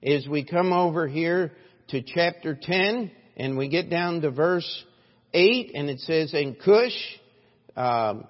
is 0.00 0.28
we 0.28 0.44
come 0.44 0.72
over 0.72 1.08
here 1.08 1.50
to 1.88 2.00
chapter 2.00 2.56
10 2.60 3.10
and 3.36 3.58
we 3.58 3.68
get 3.68 3.90
down 3.90 4.20
to 4.20 4.30
verse 4.30 4.84
8, 5.34 5.72
and 5.74 5.90
it 5.90 5.98
says, 6.00 6.32
And 6.32 6.56
Cush, 6.60 6.92
um, 7.76 8.24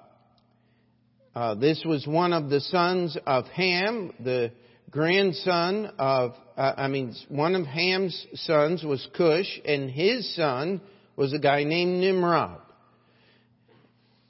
uh, 1.34 1.54
this 1.56 1.82
was 1.84 2.06
one 2.06 2.32
of 2.32 2.48
the 2.48 2.60
sons 2.60 3.18
of 3.26 3.46
Ham, 3.48 4.14
the 4.20 4.52
grandson 4.90 5.92
of, 5.98 6.32
uh, 6.56 6.72
I 6.76 6.88
mean, 6.88 7.14
one 7.28 7.54
of 7.54 7.66
Ham's 7.66 8.26
sons 8.34 8.84
was 8.84 9.06
Cush, 9.14 9.60
and 9.66 9.90
his 9.90 10.34
son 10.34 10.80
was 11.16 11.34
a 11.34 11.38
guy 11.38 11.64
named 11.64 12.00
Nimrod. 12.00 12.60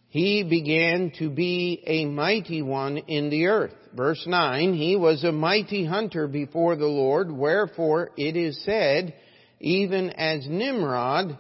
He 0.09 0.43
began 0.43 1.13
to 1.21 1.31
be 1.31 1.83
a 1.87 2.07
mighty 2.07 2.61
one 2.61 2.99
in 2.99 3.31
the 3.31 3.47
earth. 3.47 3.73
Verse 3.95 4.25
9, 4.27 4.73
he 4.73 4.97
was 4.97 5.23
a 5.23 5.33
mighty 5.33 5.85
hunter 5.85 6.27
before 6.27 6.77
the 6.77 6.87
Lord, 6.87 7.31
wherefore 7.31 8.11
it 8.17 8.37
is 8.37 8.63
said, 8.65 9.15
even 9.61 10.11
as 10.11 10.47
Nimrod, 10.49 11.39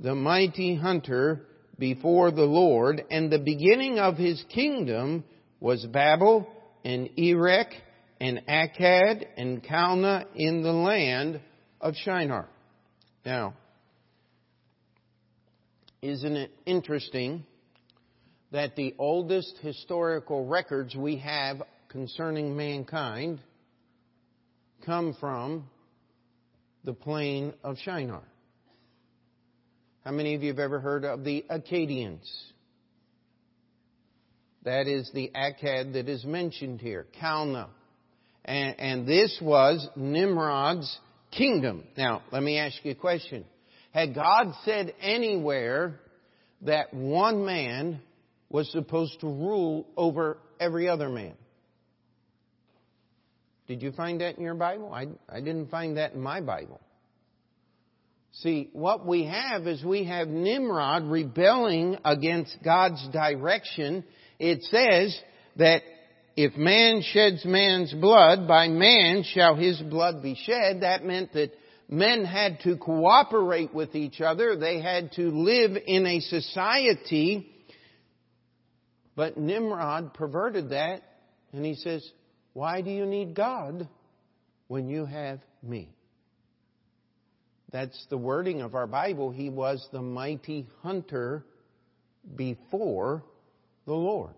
the 0.00 0.14
mighty 0.14 0.74
hunter 0.74 1.42
before 1.78 2.32
the 2.32 2.42
Lord, 2.42 3.04
and 3.10 3.30
the 3.30 3.38
beginning 3.38 4.00
of 4.00 4.16
his 4.16 4.42
kingdom 4.52 5.22
was 5.60 5.86
Babel 5.86 6.48
and 6.84 7.08
Erech 7.16 7.72
and 8.20 8.42
Akkad 8.48 9.24
and 9.36 9.62
Calneh 9.62 10.24
in 10.34 10.62
the 10.62 10.72
land 10.72 11.40
of 11.80 11.94
Shinar. 11.94 12.48
Now, 13.24 13.54
isn't 16.02 16.36
it 16.36 16.50
interesting 16.66 17.44
that 18.50 18.74
the 18.74 18.94
oldest 18.98 19.56
historical 19.62 20.46
records 20.46 20.94
we 20.96 21.18
have 21.18 21.62
concerning 21.92 22.56
mankind 22.56 23.38
come 24.84 25.14
from 25.20 25.68
the 26.84 26.94
plain 26.94 27.52
of 27.62 27.76
Shinar. 27.84 28.22
How 30.02 30.10
many 30.10 30.34
of 30.34 30.42
you 30.42 30.48
have 30.48 30.58
ever 30.58 30.80
heard 30.80 31.04
of 31.04 31.22
the 31.22 31.44
Akkadians? 31.50 32.26
That 34.64 34.88
is 34.88 35.10
the 35.12 35.30
Akkad 35.36 35.92
that 35.92 36.08
is 36.08 36.24
mentioned 36.24 36.80
here, 36.80 37.06
Calneh. 37.20 37.68
And, 38.44 38.80
and 38.80 39.06
this 39.06 39.38
was 39.40 39.86
Nimrod's 39.94 40.98
kingdom. 41.30 41.84
Now, 41.96 42.22
let 42.32 42.42
me 42.42 42.58
ask 42.58 42.76
you 42.84 42.92
a 42.92 42.96
question. 42.96 43.44
Had 43.92 44.14
God 44.14 44.54
said 44.64 44.94
anywhere 45.00 46.00
that 46.62 46.94
one 46.94 47.44
man 47.44 48.00
was 48.48 48.70
supposed 48.72 49.20
to 49.20 49.26
rule 49.26 49.86
over 49.96 50.38
every 50.58 50.88
other 50.88 51.10
man? 51.10 51.34
Did 53.68 53.82
you 53.82 53.92
find 53.92 54.20
that 54.20 54.36
in 54.36 54.42
your 54.42 54.54
Bible? 54.54 54.92
I, 54.92 55.08
I 55.28 55.40
didn't 55.40 55.70
find 55.70 55.96
that 55.96 56.12
in 56.12 56.20
my 56.20 56.40
Bible. 56.40 56.80
See, 58.36 58.70
what 58.72 59.06
we 59.06 59.24
have 59.24 59.66
is 59.66 59.84
we 59.84 60.04
have 60.04 60.28
Nimrod 60.28 61.04
rebelling 61.04 61.98
against 62.04 62.56
God's 62.64 63.06
direction. 63.10 64.04
It 64.38 64.62
says 64.64 65.18
that 65.56 65.82
if 66.34 66.56
man 66.56 67.02
sheds 67.02 67.44
man's 67.44 67.92
blood, 67.92 68.48
by 68.48 68.68
man 68.68 69.22
shall 69.22 69.54
his 69.54 69.78
blood 69.80 70.22
be 70.22 70.34
shed. 70.34 70.80
That 70.80 71.04
meant 71.04 71.34
that 71.34 71.52
men 71.90 72.24
had 72.24 72.60
to 72.60 72.78
cooperate 72.78 73.74
with 73.74 73.94
each 73.94 74.22
other. 74.22 74.56
They 74.56 74.80
had 74.80 75.12
to 75.12 75.28
live 75.28 75.72
in 75.86 76.06
a 76.06 76.20
society. 76.20 77.50
But 79.14 79.36
Nimrod 79.36 80.14
perverted 80.14 80.70
that 80.70 81.02
and 81.52 81.66
he 81.66 81.74
says, 81.74 82.08
why 82.52 82.82
do 82.82 82.90
you 82.90 83.06
need 83.06 83.34
God 83.34 83.88
when 84.68 84.88
you 84.88 85.06
have 85.06 85.40
me? 85.62 85.88
That's 87.72 88.06
the 88.10 88.18
wording 88.18 88.60
of 88.60 88.74
our 88.74 88.86
Bible. 88.86 89.30
He 89.30 89.48
was 89.48 89.86
the 89.92 90.02
mighty 90.02 90.68
hunter 90.82 91.44
before 92.36 93.24
the 93.86 93.94
Lord. 93.94 94.34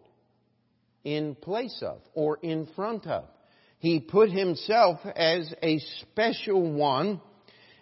In 1.03 1.35
place 1.35 1.83
of, 1.83 2.01
or 2.15 2.39
in 2.43 2.69
front 2.77 3.07
of. 3.07 3.25
He 3.79 4.01
put 4.01 4.31
himself 4.31 5.01
as 5.05 5.53
a 5.63 5.79
special 6.01 6.73
one, 6.73 7.21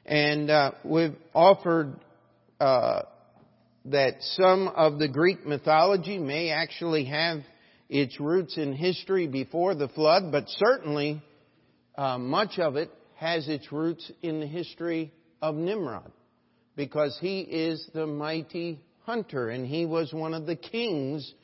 and 0.04 0.50
uh, 0.50 0.72
we've 0.82 1.14
offered 1.34 1.94
uh, 2.58 3.02
that 3.84 4.14
some 4.20 4.68
of 4.68 4.98
the 4.98 5.06
Greek 5.06 5.46
mythology 5.46 6.18
may 6.18 6.50
actually 6.50 7.04
have 7.04 7.42
its 7.92 8.18
roots 8.18 8.56
in 8.56 8.72
history 8.72 9.26
before 9.26 9.74
the 9.74 9.88
flood, 9.88 10.32
but 10.32 10.44
certainly 10.48 11.22
uh, 11.94 12.16
much 12.16 12.58
of 12.58 12.76
it 12.76 12.90
has 13.16 13.46
its 13.46 13.70
roots 13.70 14.10
in 14.22 14.40
the 14.40 14.46
history 14.46 15.12
of 15.42 15.54
Nimrod 15.54 16.10
because 16.74 17.18
he 17.20 17.40
is 17.40 17.86
the 17.92 18.06
mighty 18.06 18.80
hunter 19.00 19.50
and 19.50 19.66
he 19.66 19.84
was 19.84 20.10
one 20.10 20.32
of 20.32 20.46
the 20.46 20.56
kings, 20.56 21.34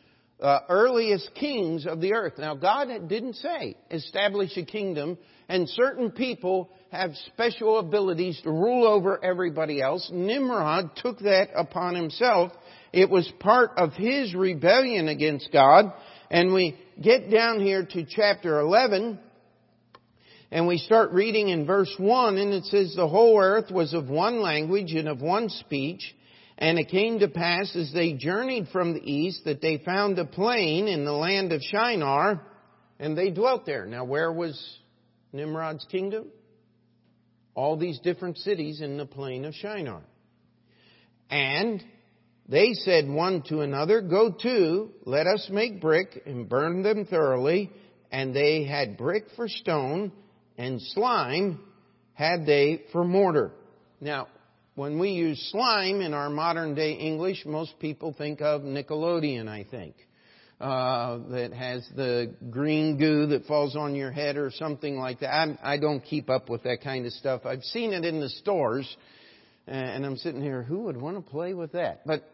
uh, 0.40 0.61
earliest 0.71 1.35
kings 1.35 1.87
of 1.87 2.00
the 2.00 2.14
earth. 2.14 2.38
Now 2.38 2.55
God 2.55 2.88
didn't 3.11 3.35
say 3.35 3.76
establish 3.90 4.57
a 4.57 4.64
kingdom 4.64 5.19
and 5.50 5.69
certain 5.69 6.12
people 6.12 6.71
have 6.90 7.14
special 7.26 7.78
abilities 7.78 8.40
to 8.45 8.50
rule 8.50 8.87
over 8.87 9.23
everybody 9.23 9.83
else. 9.83 10.09
Nimrod 10.11 10.97
took 10.97 11.19
that 11.19 11.50
upon 11.55 11.95
himself. 11.95 12.52
It 12.90 13.11
was 13.11 13.31
part 13.38 13.73
of 13.76 13.93
his 13.93 14.35
rebellion 14.35 15.09
against 15.09 15.52
God. 15.52 15.93
And 16.31 16.53
we 16.53 16.79
get 17.01 17.31
down 17.31 17.61
here 17.61 17.85
to 17.85 18.05
chapter 18.05 18.61
11 18.61 19.19
and 20.51 20.67
we 20.67 20.79
start 20.79 21.13
reading 21.13 21.49
in 21.49 21.67
verse 21.67 21.93
1 21.99 22.39
and 22.39 22.53
it 22.53 22.65
says, 22.65 22.95
The 22.95 23.09
whole 23.09 23.39
earth 23.41 23.71
was 23.71 23.93
of 23.93 24.09
one 24.09 24.41
language 24.41 24.93
and 24.93 25.09
of 25.09 25.21
one 25.21 25.49
speech. 25.49 26.15
And 26.57 26.79
it 26.79 26.89
came 26.89 27.21
to 27.21 27.29
pass 27.29 27.77
as 27.77 27.93
they 27.93 28.15
journeyed 28.15 28.69
from 28.73 28.95
the 28.95 29.13
east 29.13 29.45
that 29.45 29.61
they 29.61 29.79
found 29.79 30.19
a 30.19 30.25
plain 30.25 30.89
in 30.89 31.05
the 31.05 31.13
land 31.13 31.53
of 31.53 31.63
Shinar 31.63 32.43
and 32.99 33.17
they 33.17 33.31
dwelt 33.31 33.65
there. 33.65 33.87
Now 33.87 34.05
where 34.05 34.33
was 34.33 34.61
Nimrod's 35.33 35.87
kingdom? 35.91 36.27
All 37.55 37.77
these 37.77 38.01
different 38.01 38.39
cities 38.39 38.81
in 38.81 38.97
the 38.97 39.07
plain 39.07 39.45
of 39.45 39.55
Shinar. 39.55 40.03
And 41.31 41.85
they 42.49 42.73
said 42.73 43.09
one 43.09 43.43
to 43.49 43.61
another, 43.61 44.00
Go 44.00 44.33
to, 44.43 44.90
let 45.05 45.26
us 45.26 45.49
make 45.52 45.81
brick 45.81 46.23
and 46.25 46.49
burn 46.49 46.83
them 46.83 47.05
thoroughly. 47.05 47.71
And 48.11 48.35
they 48.35 48.64
had 48.64 48.96
brick 48.96 49.25
for 49.37 49.49
stone 49.49 50.12
and 50.57 50.81
slime 50.81 51.61
had 52.14 52.46
they 52.46 52.85
for 52.90 53.05
mortar. 53.05 53.53
Now, 54.01 54.29
when 54.75 54.99
we 54.99 55.11
use 55.11 55.49
slime 55.53 56.01
in 56.01 56.14
our 56.14 56.31
modern 56.31 56.75
day 56.75 56.92
English, 56.92 57.44
most 57.44 57.79
people 57.81 58.14
think 58.16 58.40
of 58.40 58.62
Nickelodeon, 58.62 59.49
I 59.49 59.66
think. 59.70 59.94
Uh, 60.61 61.18
that 61.31 61.53
has 61.53 61.88
the 61.94 62.35
green 62.51 62.99
goo 62.99 63.27
that 63.27 63.44
falls 63.44 63.77
on 63.77 63.94
your 63.94 64.11
head 64.11 64.37
or 64.37 64.51
something 64.51 64.96
like 64.96 65.20
that. 65.20 65.33
I'm, 65.33 65.59
I 65.62 65.79
don't 65.79 66.01
keep 66.01 66.29
up 66.29 66.49
with 66.49 66.64
that 66.64 66.83
kind 66.83 67.07
of 67.07 67.12
stuff. 67.12 67.42
I've 67.44 67.62
seen 67.62 67.92
it 67.92 68.05
in 68.05 68.18
the 68.18 68.29
stores, 68.29 68.96
and 69.68 70.05
I'm 70.05 70.16
sitting 70.16 70.42
here, 70.42 70.64
who 70.64 70.81
would 70.81 70.96
want 70.96 71.16
to 71.16 71.31
play 71.31 71.55
with 71.55 71.73
that? 71.73 72.05
But 72.05 72.25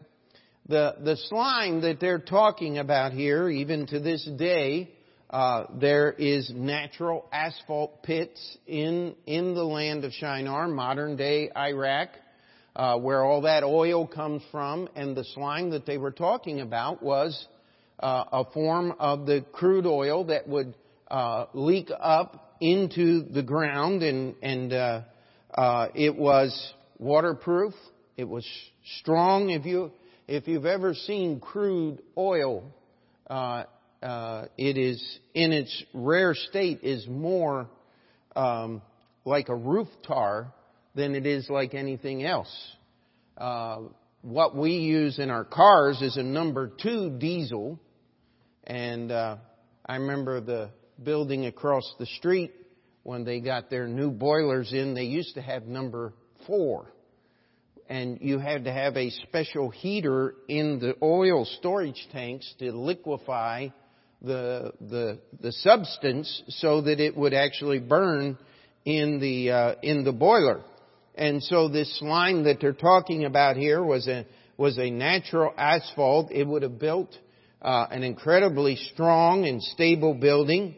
the, 0.67 0.97
the 1.03 1.17
slime 1.29 1.83
that 1.83 2.01
they're 2.01 2.19
talking 2.19 2.79
about 2.79 3.13
here, 3.13 3.49
even 3.49 3.87
to 3.89 4.01
this 4.01 4.25
day, 4.39 4.91
uh, 5.29 5.65
there 5.81 6.13
is 6.13 6.51
natural 6.55 7.27
asphalt 7.33 8.03
pits 8.03 8.57
in 8.67 9.15
in 9.27 9.55
the 9.55 9.65
land 9.65 10.05
of 10.05 10.13
Shinar, 10.13 10.69
modern 10.69 11.17
day 11.17 11.51
Iraq, 11.57 12.11
uh, 12.77 12.97
where 12.99 13.25
all 13.25 13.43
that 13.43 13.65
oil 13.65 14.07
comes 14.07 14.43
from, 14.51 14.89
and 14.95 15.17
the 15.17 15.25
slime 15.35 15.71
that 15.71 15.87
they 15.87 15.99
were 15.99 16.13
talking 16.13 16.61
about 16.61 17.03
was 17.03 17.47
uh, 18.01 18.25
a 18.33 18.45
form 18.53 18.95
of 18.99 19.27
the 19.27 19.45
crude 19.53 19.87
oil 19.87 20.25
that 20.25 20.49
would 20.49 20.75
uh, 21.09 21.47
leak 21.53 21.91
up 22.01 22.57
into 22.61 23.23
the 23.25 23.43
ground, 23.43 24.03
and 24.03 24.37
and 24.41 24.73
uh, 24.73 25.03
it 25.95 26.17
was 26.17 26.73
waterproof. 26.99 27.75
It 28.17 28.29
was 28.29 28.47
strong. 29.01 29.51
If 29.51 29.67
you 29.67 29.91
if 30.27 30.49
you've 30.49 30.67
ever 30.67 30.95
seen 30.95 31.41
crude 31.41 32.01
oil, 32.17 32.65
uh, 33.29 33.65
uh, 34.03 34.47
it 34.57 34.77
is 34.77 35.19
in 35.35 35.53
its 35.53 35.85
rare 35.93 36.35
state 36.35 36.81
is 36.83 37.07
more 37.07 37.69
um, 38.37 38.83
like 39.25 39.49
a 39.49 39.55
roof 39.55 39.89
tar 40.07 40.53
than 40.95 41.15
it 41.15 41.27
is 41.27 41.49
like 41.49 41.75
anything 41.75 42.25
else. 42.25 42.53
Uh, 43.37 43.81
what 44.23 44.57
we 44.57 44.73
use 44.73 45.19
in 45.19 45.31
our 45.31 45.45
cars 45.45 46.01
is 46.01 46.17
a 46.17 46.23
number 46.23 46.71
two 46.83 47.11
diesel, 47.19 47.79
and 48.65 49.11
uh, 49.13 49.37
I 49.85 49.97
remember 49.97 50.41
the 50.41 50.71
building 51.03 51.47
across 51.47 51.85
the 51.99 52.07
street 52.07 52.53
when 53.03 53.25
they 53.25 53.41
got 53.41 53.69
their 53.69 53.87
new 53.87 54.11
boilers 54.11 54.73
in. 54.73 54.95
They 54.95 55.05
used 55.05 55.35
to 55.35 55.43
have 55.43 55.65
number 55.65 56.15
four 56.47 56.95
and 57.89 58.19
you 58.21 58.39
had 58.39 58.65
to 58.65 58.73
have 58.73 58.97
a 58.97 59.11
special 59.11 59.71
heater 59.71 60.35
in 60.49 60.79
the 60.79 60.95
oil 61.03 61.45
storage 61.59 62.09
tanks 62.13 62.53
to 62.59 62.73
liquefy 62.73 63.69
the, 64.23 64.73
the, 64.81 65.19
the 65.41 65.53
substance 65.53 66.43
so 66.49 66.81
that 66.83 66.99
it 66.99 67.17
would 67.17 67.35
actually 67.35 67.79
burn 67.79 68.39
in 68.85 69.21
the, 69.21 69.51
uh, 69.51 69.75
in 69.83 70.05
the 70.05 70.13
boiler. 70.13 70.63
And 71.15 71.43
so 71.43 71.69
this 71.69 71.99
slime 71.99 72.45
that 72.45 72.59
they're 72.61 72.73
talking 72.73 73.25
about 73.25 73.57
here 73.57 73.83
was 73.83 74.09
a, 74.09 74.27
was 74.57 74.79
a 74.79 74.91
natural 74.91 75.53
asphalt. 75.57 76.33
It 76.33 76.47
would 76.47 76.63
have 76.63 76.79
built 76.79 77.17
uh, 77.61 77.87
an 77.91 78.03
incredibly 78.03 78.77
strong 78.93 79.47
and 79.47 79.63
stable 79.63 80.15
building. 80.15 80.75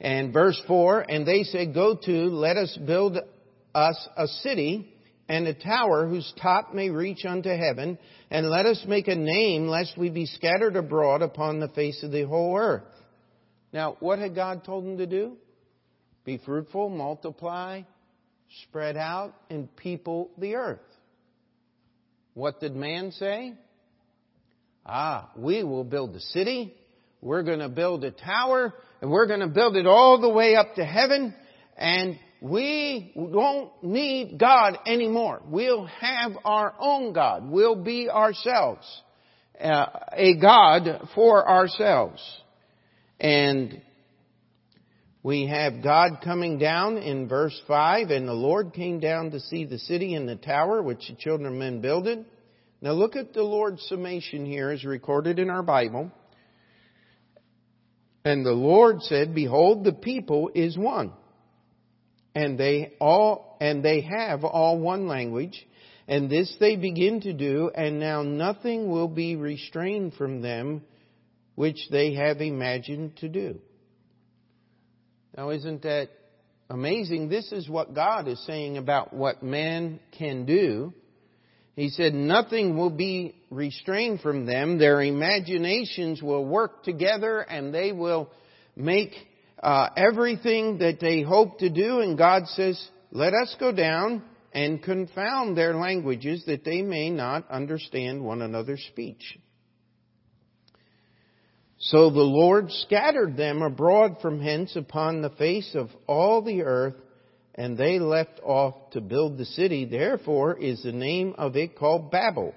And 0.00 0.32
verse 0.32 0.60
4, 0.66 1.06
and 1.08 1.26
they 1.26 1.42
said, 1.42 1.74
Go 1.74 1.94
to, 1.94 2.12
let 2.12 2.56
us 2.56 2.78
build 2.86 3.18
us 3.74 4.08
a 4.16 4.26
city 4.26 4.94
and 5.30 5.46
a 5.46 5.54
tower 5.54 6.08
whose 6.08 6.34
top 6.42 6.74
may 6.74 6.90
reach 6.90 7.24
unto 7.24 7.50
heaven, 7.50 7.96
and 8.32 8.50
let 8.50 8.66
us 8.66 8.84
make 8.88 9.06
a 9.06 9.14
name 9.14 9.68
lest 9.68 9.96
we 9.96 10.10
be 10.10 10.26
scattered 10.26 10.74
abroad 10.74 11.22
upon 11.22 11.60
the 11.60 11.68
face 11.68 12.02
of 12.02 12.10
the 12.10 12.26
whole 12.26 12.58
earth. 12.58 12.82
Now, 13.72 13.96
what 14.00 14.18
had 14.18 14.34
God 14.34 14.64
told 14.64 14.84
them 14.84 14.98
to 14.98 15.06
do? 15.06 15.36
Be 16.24 16.38
fruitful, 16.44 16.88
multiply, 16.88 17.82
spread 18.64 18.96
out, 18.96 19.32
and 19.48 19.74
people 19.76 20.32
the 20.36 20.56
earth. 20.56 20.80
What 22.34 22.58
did 22.58 22.74
man 22.74 23.12
say? 23.12 23.54
Ah, 24.84 25.30
we 25.36 25.62
will 25.62 25.84
build 25.84 26.16
a 26.16 26.20
city, 26.20 26.74
we're 27.20 27.44
going 27.44 27.60
to 27.60 27.68
build 27.68 28.02
a 28.02 28.10
tower, 28.10 28.74
and 29.00 29.12
we're 29.12 29.28
going 29.28 29.40
to 29.40 29.46
build 29.46 29.76
it 29.76 29.86
all 29.86 30.20
the 30.20 30.28
way 30.28 30.56
up 30.56 30.74
to 30.74 30.84
heaven, 30.84 31.32
and 31.76 32.18
we 32.40 33.12
don't 33.14 33.70
need 33.82 34.38
God 34.38 34.78
anymore. 34.86 35.42
We'll 35.46 35.84
have 35.84 36.32
our 36.44 36.74
own 36.78 37.12
God. 37.12 37.50
We'll 37.50 37.76
be 37.76 38.08
ourselves. 38.08 38.86
Uh, 39.60 39.86
a 40.12 40.36
God 40.36 41.08
for 41.14 41.46
ourselves. 41.46 42.22
And 43.20 43.82
we 45.22 45.48
have 45.48 45.82
God 45.82 46.20
coming 46.24 46.56
down 46.56 46.96
in 46.96 47.28
verse 47.28 47.60
5, 47.68 48.08
and 48.08 48.26
the 48.26 48.32
Lord 48.32 48.72
came 48.72 49.00
down 49.00 49.32
to 49.32 49.40
see 49.40 49.66
the 49.66 49.78
city 49.78 50.14
and 50.14 50.26
the 50.26 50.36
tower 50.36 50.82
which 50.82 51.08
the 51.08 51.16
children 51.16 51.52
of 51.52 51.58
men 51.58 51.82
builded. 51.82 52.24
Now 52.80 52.92
look 52.92 53.16
at 53.16 53.34
the 53.34 53.42
Lord's 53.42 53.82
summation 53.82 54.46
here 54.46 54.70
as 54.70 54.82
recorded 54.82 55.38
in 55.38 55.50
our 55.50 55.62
Bible. 55.62 56.10
And 58.24 58.46
the 58.46 58.52
Lord 58.52 59.02
said, 59.02 59.34
Behold, 59.34 59.84
the 59.84 59.92
people 59.92 60.50
is 60.54 60.78
one 60.78 61.12
and 62.34 62.58
they 62.58 62.94
all, 63.00 63.56
and 63.60 63.84
they 63.84 64.02
have 64.02 64.44
all 64.44 64.78
one 64.78 65.06
language, 65.06 65.66
and 66.08 66.30
this 66.30 66.54
they 66.60 66.76
begin 66.76 67.20
to 67.22 67.32
do, 67.32 67.70
and 67.74 68.00
now 68.00 68.22
nothing 68.22 68.90
will 68.90 69.08
be 69.08 69.36
restrained 69.36 70.14
from 70.14 70.42
them 70.42 70.82
which 71.54 71.78
they 71.90 72.14
have 72.14 72.40
imagined 72.40 73.16
to 73.18 73.28
do. 73.28 73.58
Now 75.36 75.50
isn't 75.50 75.82
that 75.82 76.08
amazing? 76.68 77.28
This 77.28 77.52
is 77.52 77.68
what 77.68 77.94
God 77.94 78.28
is 78.28 78.44
saying 78.46 78.78
about 78.78 79.12
what 79.12 79.42
man 79.42 80.00
can 80.16 80.46
do. 80.46 80.94
He 81.76 81.88
said, 81.90 82.14
nothing 82.14 82.76
will 82.76 82.90
be 82.90 83.34
restrained 83.50 84.20
from 84.20 84.46
them. 84.46 84.78
Their 84.78 85.02
imaginations 85.02 86.22
will 86.22 86.44
work 86.44 86.82
together 86.82 87.40
and 87.40 87.72
they 87.72 87.92
will 87.92 88.30
make 88.76 89.14
uh, 89.62 89.88
everything 89.96 90.78
that 90.78 91.00
they 91.00 91.22
hope 91.22 91.58
to 91.58 91.70
do. 91.70 92.00
And 92.00 92.16
God 92.16 92.46
says, 92.48 92.82
let 93.12 93.34
us 93.34 93.54
go 93.58 93.72
down 93.72 94.22
and 94.52 94.82
confound 94.82 95.56
their 95.56 95.74
languages 95.74 96.44
that 96.46 96.64
they 96.64 96.82
may 96.82 97.10
not 97.10 97.50
understand 97.50 98.24
one 98.24 98.42
another's 98.42 98.84
speech. 98.90 99.38
So 101.78 102.10
the 102.10 102.20
Lord 102.20 102.70
scattered 102.70 103.36
them 103.36 103.62
abroad 103.62 104.16
from 104.20 104.40
hence 104.40 104.76
upon 104.76 105.22
the 105.22 105.30
face 105.30 105.74
of 105.74 105.88
all 106.06 106.42
the 106.42 106.62
earth 106.62 106.96
and 107.54 107.76
they 107.76 107.98
left 107.98 108.40
off 108.42 108.90
to 108.92 109.00
build 109.00 109.38
the 109.38 109.44
city. 109.44 109.84
Therefore 109.84 110.56
is 110.56 110.82
the 110.82 110.92
name 110.92 111.34
of 111.38 111.56
it 111.56 111.76
called 111.76 112.10
Babel, 112.10 112.54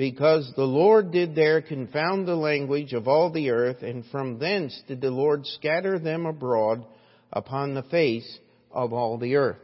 because 0.00 0.50
the 0.56 0.64
Lord 0.64 1.10
did 1.12 1.34
there 1.34 1.60
confound 1.60 2.26
the 2.26 2.34
language 2.34 2.94
of 2.94 3.06
all 3.06 3.30
the 3.30 3.50
earth, 3.50 3.82
and 3.82 4.02
from 4.06 4.38
thence 4.38 4.82
did 4.88 5.02
the 5.02 5.10
Lord 5.10 5.44
scatter 5.44 5.98
them 5.98 6.24
abroad 6.24 6.86
upon 7.30 7.74
the 7.74 7.82
face 7.82 8.38
of 8.72 8.94
all 8.94 9.18
the 9.18 9.36
earth. 9.36 9.58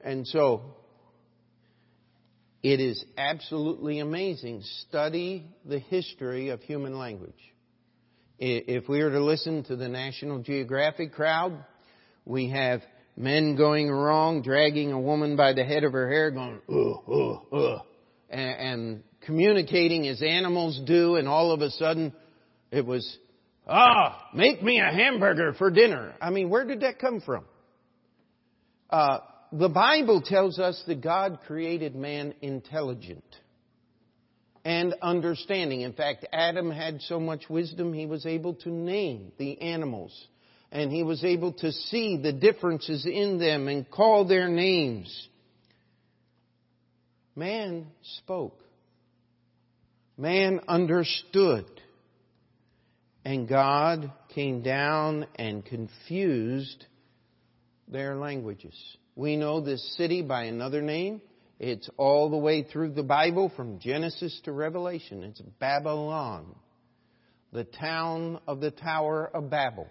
And 0.00 0.26
so, 0.26 0.62
it 2.64 2.80
is 2.80 3.04
absolutely 3.16 4.00
amazing. 4.00 4.62
Study 4.88 5.46
the 5.64 5.78
history 5.78 6.48
of 6.48 6.60
human 6.62 6.98
language. 6.98 7.32
If 8.40 8.88
we 8.88 9.04
were 9.04 9.12
to 9.12 9.22
listen 9.22 9.62
to 9.66 9.76
the 9.76 9.88
National 9.88 10.40
Geographic 10.40 11.12
crowd, 11.12 11.64
we 12.24 12.50
have 12.50 12.82
men 13.16 13.54
going 13.54 13.88
wrong, 13.88 14.42
dragging 14.42 14.90
a 14.90 15.00
woman 15.00 15.36
by 15.36 15.52
the 15.52 15.62
head 15.62 15.84
of 15.84 15.92
her 15.92 16.10
hair, 16.10 16.32
going, 16.32 16.60
uh, 16.68 17.56
uh, 17.56 17.82
and, 18.30 18.58
and 18.58 19.02
communicating 19.26 20.06
as 20.08 20.22
animals 20.22 20.80
do, 20.86 21.16
and 21.16 21.28
all 21.28 21.52
of 21.52 21.60
a 21.60 21.70
sudden 21.70 22.12
it 22.70 22.84
was, 22.84 23.18
ah, 23.66 24.28
make 24.34 24.62
me 24.62 24.80
a 24.80 24.90
hamburger 24.90 25.52
for 25.54 25.70
dinner. 25.70 26.14
I 26.20 26.30
mean, 26.30 26.50
where 26.50 26.64
did 26.64 26.80
that 26.80 26.98
come 26.98 27.20
from? 27.20 27.44
Uh, 28.90 29.18
the 29.52 29.68
Bible 29.68 30.20
tells 30.20 30.58
us 30.58 30.82
that 30.86 31.00
God 31.00 31.40
created 31.46 31.94
man 31.94 32.34
intelligent 32.42 33.24
and 34.64 34.94
understanding. 35.02 35.82
In 35.82 35.92
fact, 35.92 36.26
Adam 36.32 36.70
had 36.70 37.00
so 37.02 37.20
much 37.20 37.48
wisdom 37.48 37.92
he 37.92 38.06
was 38.06 38.26
able 38.26 38.54
to 38.54 38.70
name 38.70 39.32
the 39.38 39.60
animals 39.60 40.12
and 40.72 40.90
he 40.90 41.04
was 41.04 41.22
able 41.22 41.52
to 41.52 41.70
see 41.70 42.18
the 42.20 42.32
differences 42.32 43.06
in 43.06 43.38
them 43.38 43.68
and 43.68 43.88
call 43.88 44.26
their 44.26 44.48
names. 44.48 45.28
Man 47.36 47.86
spoke. 48.18 48.58
Man 50.16 50.60
understood. 50.68 51.66
And 53.24 53.48
God 53.48 54.12
came 54.34 54.62
down 54.62 55.26
and 55.36 55.64
confused 55.64 56.84
their 57.88 58.16
languages. 58.16 58.74
We 59.16 59.36
know 59.36 59.60
this 59.60 59.96
city 59.96 60.22
by 60.22 60.44
another 60.44 60.82
name. 60.82 61.22
It's 61.58 61.88
all 61.96 62.28
the 62.28 62.36
way 62.36 62.64
through 62.64 62.90
the 62.90 63.02
Bible 63.02 63.50
from 63.56 63.78
Genesis 63.78 64.38
to 64.44 64.52
Revelation. 64.52 65.22
It's 65.22 65.40
Babylon, 65.58 66.54
the 67.52 67.64
town 67.64 68.40
of 68.46 68.60
the 68.60 68.72
Tower 68.72 69.30
of 69.32 69.48
Babel 69.48 69.88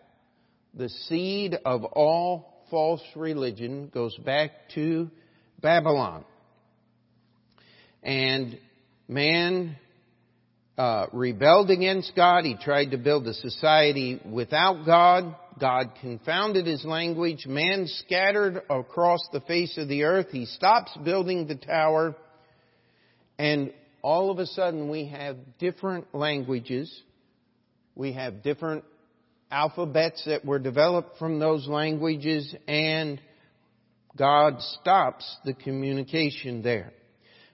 the 0.73 0.89
seed 0.89 1.57
of 1.65 1.83
all 1.83 2.65
false 2.69 3.03
religion 3.15 3.89
goes 3.93 4.17
back 4.17 4.51
to 4.73 5.09
Babylon. 5.61 6.25
And 8.01 8.57
man 9.07 9.77
uh, 10.77 11.07
rebelled 11.11 11.69
against 11.69 12.15
God. 12.15 12.45
He 12.45 12.55
tried 12.55 12.91
to 12.91 12.97
build 12.97 13.27
a 13.27 13.33
society 13.33 14.19
without 14.25 14.85
God. 14.85 15.35
God 15.59 15.91
confounded 16.01 16.65
his 16.65 16.83
language. 16.83 17.45
Man 17.45 17.85
scattered 17.87 18.61
across 18.69 19.27
the 19.31 19.41
face 19.41 19.77
of 19.77 19.87
the 19.87 20.03
earth. 20.03 20.27
He 20.31 20.45
stops 20.45 20.97
building 21.03 21.47
the 21.47 21.55
tower. 21.55 22.15
And 23.37 23.71
all 24.01 24.31
of 24.31 24.39
a 24.39 24.47
sudden 24.47 24.89
we 24.89 25.07
have 25.07 25.37
different 25.59 26.13
languages. 26.13 26.91
We 27.95 28.13
have 28.13 28.41
different 28.41 28.83
alphabets 29.51 30.23
that 30.25 30.43
were 30.43 30.57
developed 30.57 31.19
from 31.19 31.37
those 31.37 31.67
languages 31.67 32.55
and 32.67 33.21
God 34.17 34.61
stops 34.81 35.37
the 35.45 35.53
communication 35.53 36.63
there. 36.63 36.91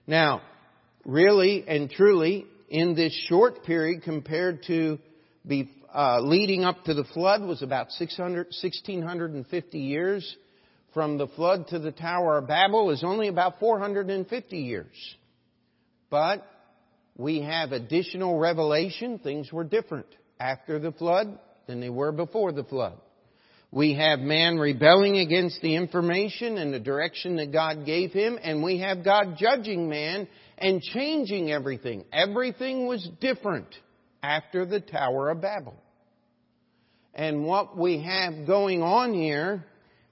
Now, 0.06 0.42
really 1.04 1.64
and 1.66 1.90
truly, 1.90 2.46
in 2.70 2.94
this 2.94 3.12
short 3.28 3.64
period 3.64 4.02
compared 4.04 4.62
to 4.62 4.98
uh, 5.92 6.20
leading 6.20 6.64
up 6.64 6.84
to 6.84 6.94
the 6.94 7.04
flood 7.04 7.42
was 7.42 7.62
about 7.62 7.90
600, 7.90 8.46
1650 8.46 9.78
years. 9.78 10.36
From 10.94 11.18
the 11.18 11.28
flood 11.28 11.68
to 11.68 11.78
the 11.78 11.92
Tower 11.92 12.38
of 12.38 12.48
Babel 12.48 12.90
is 12.90 13.04
only 13.04 13.28
about 13.28 13.60
450 13.60 14.56
years. 14.56 15.16
But 16.10 16.44
we 17.16 17.42
have 17.42 17.72
additional 17.72 18.38
revelation. 18.38 19.18
Things 19.18 19.52
were 19.52 19.62
different 19.62 20.06
after 20.40 20.78
the 20.80 20.90
flood 20.90 21.38
than 21.66 21.80
they 21.80 21.90
were 21.90 22.10
before 22.10 22.50
the 22.50 22.64
flood. 22.64 22.98
We 23.72 23.94
have 23.94 24.18
man 24.18 24.58
rebelling 24.58 25.18
against 25.18 25.60
the 25.60 25.76
information 25.76 26.58
and 26.58 26.74
the 26.74 26.80
direction 26.80 27.36
that 27.36 27.52
God 27.52 27.86
gave 27.86 28.12
him, 28.12 28.38
and 28.42 28.64
we 28.64 28.80
have 28.80 29.04
God 29.04 29.36
judging 29.38 29.88
man 29.88 30.26
and 30.58 30.82
changing 30.82 31.52
everything. 31.52 32.04
Everything 32.12 32.88
was 32.88 33.08
different 33.20 33.68
after 34.22 34.66
the 34.66 34.80
Tower 34.80 35.30
of 35.30 35.40
Babel. 35.40 35.76
And 37.14 37.44
what 37.44 37.76
we 37.76 38.02
have 38.02 38.46
going 38.46 38.82
on 38.82 39.14
here 39.14 39.64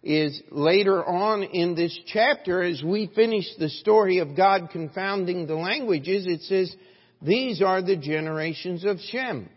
is 0.05 0.41
later 0.51 1.05
on 1.05 1.43
in 1.43 1.75
this 1.75 1.99
chapter, 2.07 2.63
as 2.63 2.83
we 2.83 3.11
finish 3.15 3.45
the 3.59 3.69
story 3.69 4.19
of 4.19 4.37
God 4.37 4.71
confounding 4.71 5.47
the 5.47 5.57
languages, 5.57 6.27
it 6.27 6.43
says, 6.43 6.75
these 7.21 7.61
are 7.61 7.83
the 7.83 7.97
generations 7.97 8.85
of 8.85 9.01
Shem. 9.01 9.49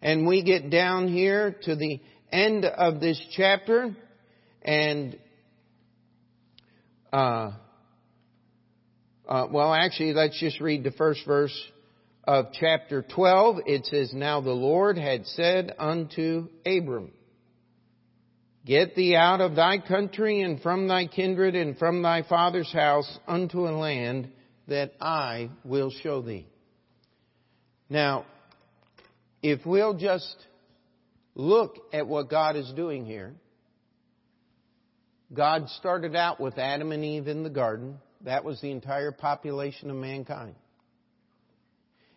And 0.00 0.28
we 0.28 0.44
get 0.44 0.70
down 0.70 1.08
here 1.08 1.56
to 1.62 1.74
the 1.74 2.00
end 2.32 2.64
of 2.64 3.00
this 3.00 3.20
chapter 3.36 3.96
and 4.62 5.18
uh, 7.12 7.52
uh, 9.28 9.46
well, 9.50 9.74
actually, 9.74 10.14
let's 10.14 10.38
just 10.40 10.60
read 10.60 10.84
the 10.84 10.90
first 10.90 11.20
verse 11.26 11.54
of 12.24 12.46
chapter 12.58 13.02
12. 13.02 13.58
It 13.66 13.86
says, 13.86 14.12
Now 14.14 14.40
the 14.40 14.52
Lord 14.52 14.96
had 14.96 15.26
said 15.26 15.74
unto 15.78 16.48
Abram, 16.64 17.12
Get 18.64 18.94
thee 18.94 19.14
out 19.14 19.40
of 19.40 19.54
thy 19.54 19.78
country 19.78 20.40
and 20.42 20.60
from 20.60 20.88
thy 20.88 21.06
kindred 21.06 21.54
and 21.54 21.78
from 21.78 22.02
thy 22.02 22.22
father's 22.22 22.72
house 22.72 23.18
unto 23.26 23.66
a 23.66 23.72
land 23.72 24.30
that 24.66 24.92
I 25.00 25.50
will 25.64 25.90
show 25.90 26.20
thee. 26.20 26.46
Now, 27.88 28.26
if 29.42 29.64
we'll 29.64 29.94
just 29.94 30.36
look 31.38 31.76
at 31.92 32.06
what 32.06 32.28
God 32.28 32.56
is 32.56 32.70
doing 32.76 33.06
here, 33.06 33.32
God 35.32 35.68
started 35.78 36.14
out 36.14 36.40
with 36.40 36.58
Adam 36.58 36.92
and 36.92 37.04
Eve 37.04 37.28
in 37.28 37.42
the 37.42 37.50
garden. 37.50 37.98
That 38.24 38.44
was 38.44 38.60
the 38.60 38.70
entire 38.70 39.12
population 39.12 39.90
of 39.90 39.96
mankind. 39.96 40.56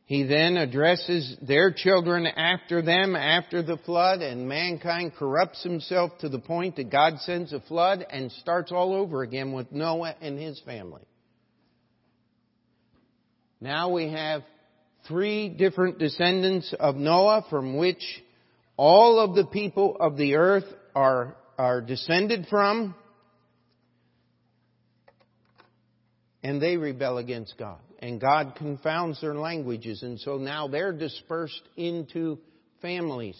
He 0.06 0.24
then 0.24 0.58
addresses 0.58 1.38
their 1.42 1.72
children 1.72 2.26
after 2.26 2.82
them, 2.82 3.16
after 3.16 3.62
the 3.62 3.78
flood, 3.78 4.22
and 4.22 4.50
mankind 4.50 5.14
corrupts 5.16 5.64
himself 5.64 6.12
to 6.20 6.28
the 6.28 6.40
point 6.40 6.76
that 6.78 6.90
God 6.90 7.20
sends 7.20 7.54
a 7.54 7.62
flood 7.62 8.06
and 8.10 8.32
starts 8.34 8.72
all 8.72 8.94
over 8.94 9.22
again 9.22 9.54
with 9.54 9.72
Noah 9.72 10.16
and 10.20 10.38
his 10.38 10.60
family. 10.66 11.04
Now 13.62 13.90
we 13.90 14.12
have 14.12 14.42
three 15.08 15.48
different 15.48 16.00
descendants 16.00 16.74
of 16.78 16.96
Noah 16.96 17.46
from 17.50 17.78
which 17.78 18.04
all 18.84 19.20
of 19.20 19.36
the 19.36 19.46
people 19.46 19.96
of 20.00 20.18
the 20.18 20.38
earth 20.38 20.66
are, 20.96 21.36
are 21.56 21.82
descended 21.82 22.48
from. 22.50 22.96
And 26.42 26.60
they 26.60 26.78
rebel 26.78 27.20
against 27.20 27.60
God. 27.60 27.78
And 28.00 28.20
God 28.20 28.56
confounds 28.56 29.22
their 29.22 29.36
languages. 29.36 30.02
And 30.02 30.20
so 30.20 30.38
now 30.38 30.68
they're 30.68 30.94
dispersed 30.94 31.62
into 31.78 32.40
families 32.82 33.38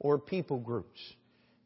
or 0.00 0.18
people 0.18 0.58
groups. 0.58 0.98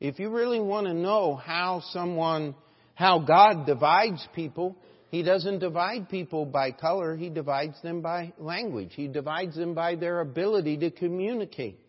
If 0.01 0.19
you 0.19 0.29
really 0.29 0.61
want 0.61 0.87
to 0.87 0.93
know 0.93 1.35
how 1.35 1.81
someone 1.93 2.55
how 2.95 3.21
God 3.21 3.65
divides 3.67 4.29
people. 4.35 4.77
He 5.09 5.23
doesn't 5.23 5.61
divide 5.61 6.11
people 6.11 6.45
by 6.45 6.73
color, 6.73 7.17
He 7.17 7.31
divides 7.31 7.81
them 7.83 8.03
by 8.03 8.35
language. 8.39 8.93
He 8.95 9.09
divides 9.09 9.57
them 9.57 9.73
by 9.73 9.95
their 9.95 10.21
ability 10.21 10.77
to 10.79 10.91
communicate. 10.91 11.81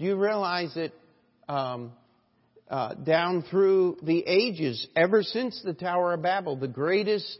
Do 0.00 0.06
you 0.06 0.16
realize 0.16 0.74
that 0.76 0.92
um, 1.46 1.92
uh, 2.70 2.94
down 2.94 3.42
through 3.50 3.98
the 4.02 4.20
ages, 4.26 4.86
ever 4.96 5.22
since 5.22 5.60
the 5.62 5.74
Tower 5.74 6.14
of 6.14 6.22
Babel, 6.22 6.56
the 6.56 6.68
greatest 6.68 7.38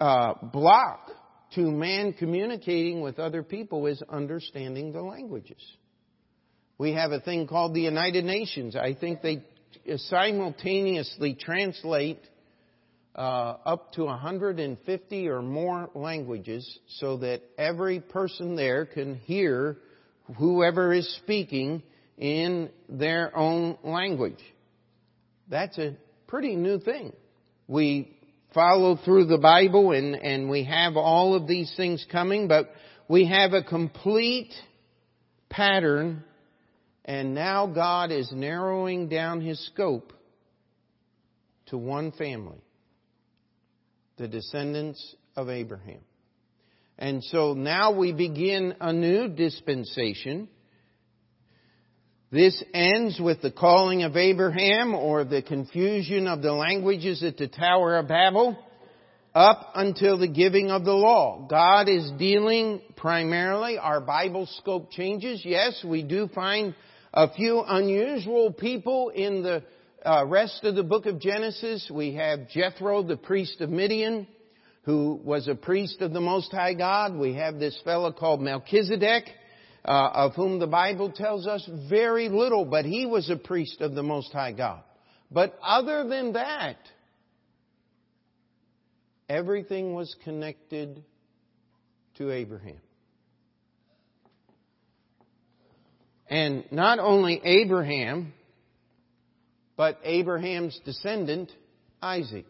uh, 0.00 0.34
block 0.42 1.08
to 1.54 1.60
man 1.60 2.14
communicating 2.14 3.00
with 3.00 3.20
other 3.20 3.44
people 3.44 3.86
is 3.86 4.02
understanding 4.10 4.92
the 4.92 5.02
languages. 5.02 5.64
We 6.78 6.94
have 6.94 7.12
a 7.12 7.20
thing 7.20 7.46
called 7.46 7.74
the 7.74 7.82
United 7.82 8.24
Nations. 8.24 8.74
I 8.74 8.94
think 8.94 9.22
they 9.22 9.44
simultaneously 9.98 11.34
translate 11.34 12.18
uh, 13.14 13.54
up 13.64 13.92
to 13.92 14.02
150 14.02 15.28
or 15.28 15.42
more 15.42 15.90
languages 15.94 16.78
so 16.96 17.18
that 17.18 17.42
every 17.56 18.00
person 18.00 18.56
there 18.56 18.84
can 18.84 19.14
hear 19.14 19.78
whoever 20.36 20.92
is 20.92 21.08
speaking 21.16 21.82
in 22.16 22.70
their 22.88 23.36
own 23.36 23.78
language. 23.82 24.40
That's 25.48 25.78
a 25.78 25.96
pretty 26.26 26.56
new 26.56 26.78
thing. 26.78 27.12
We 27.66 28.16
follow 28.54 28.96
through 28.96 29.26
the 29.26 29.38
Bible 29.38 29.92
and, 29.92 30.14
and 30.14 30.50
we 30.50 30.64
have 30.64 30.96
all 30.96 31.34
of 31.34 31.46
these 31.46 31.72
things 31.76 32.04
coming, 32.10 32.48
but 32.48 32.70
we 33.08 33.26
have 33.26 33.52
a 33.52 33.62
complete 33.62 34.52
pattern 35.48 36.24
and 37.08 37.34
now 37.34 37.66
God 37.66 38.12
is 38.12 38.30
narrowing 38.32 39.08
down 39.08 39.40
his 39.40 39.64
scope 39.68 40.12
to 41.66 41.78
one 41.78 42.12
family, 42.12 42.60
the 44.18 44.28
descendants 44.28 45.16
of 45.34 45.48
Abraham. 45.48 46.00
And 46.98 47.22
so 47.22 47.54
now 47.54 47.92
we 47.92 48.12
begin 48.12 48.74
a 48.80 48.92
new 48.92 49.28
dispensation. 49.28 50.48
This 52.32 52.62
ends 52.74 53.20
with 53.20 53.40
the 53.40 53.52
calling 53.52 54.02
of 54.02 54.16
Abraham 54.16 54.94
or 54.94 55.24
the 55.24 55.40
confusion 55.40 56.26
of 56.26 56.42
the 56.42 56.52
languages 56.52 57.22
at 57.22 57.36
the 57.36 57.46
Tower 57.46 57.98
of 57.98 58.08
Babel 58.08 58.58
up 59.32 59.72
until 59.76 60.18
the 60.18 60.26
giving 60.26 60.72
of 60.72 60.84
the 60.84 60.92
law. 60.92 61.46
God 61.48 61.88
is 61.88 62.10
dealing 62.18 62.82
primarily, 62.96 63.78
our 63.78 64.00
Bible 64.00 64.46
scope 64.58 64.90
changes. 64.90 65.42
Yes, 65.44 65.84
we 65.86 66.02
do 66.02 66.28
find 66.34 66.74
a 67.14 67.32
few 67.32 67.62
unusual 67.64 68.52
people 68.52 69.10
in 69.10 69.44
the 69.44 69.62
uh, 70.04 70.26
rest 70.26 70.64
of 70.64 70.74
the 70.74 70.82
book 70.82 71.06
of 71.06 71.20
Genesis. 71.20 71.88
We 71.92 72.14
have 72.14 72.48
Jethro, 72.50 73.04
the 73.04 73.16
priest 73.16 73.60
of 73.60 73.70
Midian, 73.70 74.26
who 74.88 75.20
was 75.22 75.48
a 75.48 75.54
priest 75.54 76.00
of 76.00 76.14
the 76.14 76.20
Most 76.20 76.50
High 76.50 76.72
God. 76.72 77.14
We 77.14 77.34
have 77.34 77.58
this 77.58 77.78
fellow 77.84 78.10
called 78.10 78.40
Melchizedek, 78.40 79.24
uh, 79.84 80.10
of 80.14 80.34
whom 80.34 80.60
the 80.60 80.66
Bible 80.66 81.12
tells 81.12 81.46
us 81.46 81.68
very 81.90 82.30
little, 82.30 82.64
but 82.64 82.86
he 82.86 83.04
was 83.04 83.28
a 83.28 83.36
priest 83.36 83.82
of 83.82 83.94
the 83.94 84.02
Most 84.02 84.32
High 84.32 84.52
God. 84.52 84.82
But 85.30 85.58
other 85.62 86.08
than 86.08 86.32
that, 86.32 86.78
everything 89.28 89.92
was 89.92 90.16
connected 90.24 91.04
to 92.16 92.30
Abraham. 92.30 92.80
And 96.30 96.64
not 96.72 96.98
only 96.98 97.42
Abraham, 97.44 98.32
but 99.76 99.98
Abraham's 100.02 100.80
descendant, 100.86 101.52
Isaac. 102.00 102.46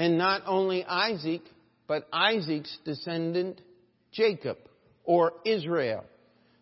And 0.00 0.16
not 0.16 0.44
only 0.46 0.82
Isaac, 0.82 1.42
but 1.86 2.08
Isaac's 2.10 2.74
descendant, 2.86 3.60
Jacob, 4.12 4.56
or 5.04 5.34
Israel, 5.44 6.06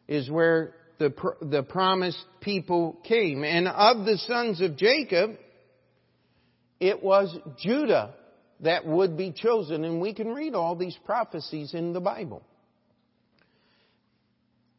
is 0.08 0.28
where 0.28 0.74
the, 0.98 1.14
the 1.40 1.62
promised 1.62 2.18
people 2.40 2.98
came. 3.04 3.44
And 3.44 3.68
of 3.68 4.04
the 4.04 4.18
sons 4.26 4.60
of 4.60 4.76
Jacob, 4.76 5.36
it 6.80 7.00
was 7.00 7.32
Judah 7.62 8.12
that 8.62 8.84
would 8.84 9.16
be 9.16 9.30
chosen. 9.30 9.84
And 9.84 10.00
we 10.00 10.14
can 10.14 10.34
read 10.34 10.56
all 10.56 10.74
these 10.74 10.98
prophecies 11.06 11.74
in 11.74 11.92
the 11.92 12.00
Bible 12.00 12.42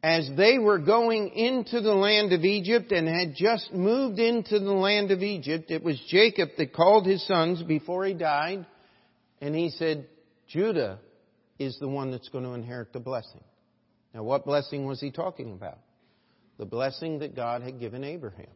as 0.02 0.30
they 0.36 0.58
were 0.58 0.78
going 0.78 1.28
into 1.28 1.80
the 1.80 1.94
land 1.94 2.32
of 2.32 2.44
Egypt 2.44 2.90
and 2.90 3.06
had 3.06 3.34
just 3.34 3.72
moved 3.72 4.18
into 4.18 4.58
the 4.58 4.72
land 4.72 5.10
of 5.10 5.22
Egypt, 5.22 5.70
it 5.70 5.82
was 5.82 6.00
Jacob 6.08 6.50
that 6.56 6.72
called 6.72 7.06
his 7.06 7.26
sons 7.26 7.62
before 7.62 8.06
he 8.06 8.14
died, 8.14 8.64
and 9.42 9.54
he 9.54 9.70
said, 9.70 10.06
Judah 10.48 10.98
is 11.58 11.76
the 11.78 11.88
one 11.88 12.10
that's 12.10 12.30
going 12.30 12.44
to 12.44 12.52
inherit 12.52 12.92
the 12.92 13.00
blessing. 13.00 13.44
Now, 14.14 14.22
what 14.22 14.46
blessing 14.46 14.86
was 14.86 15.00
he 15.00 15.10
talking 15.10 15.52
about? 15.52 15.78
The 16.58 16.64
blessing 16.64 17.18
that 17.18 17.36
God 17.36 17.62
had 17.62 17.78
given 17.78 18.02
Abraham. 18.02 18.46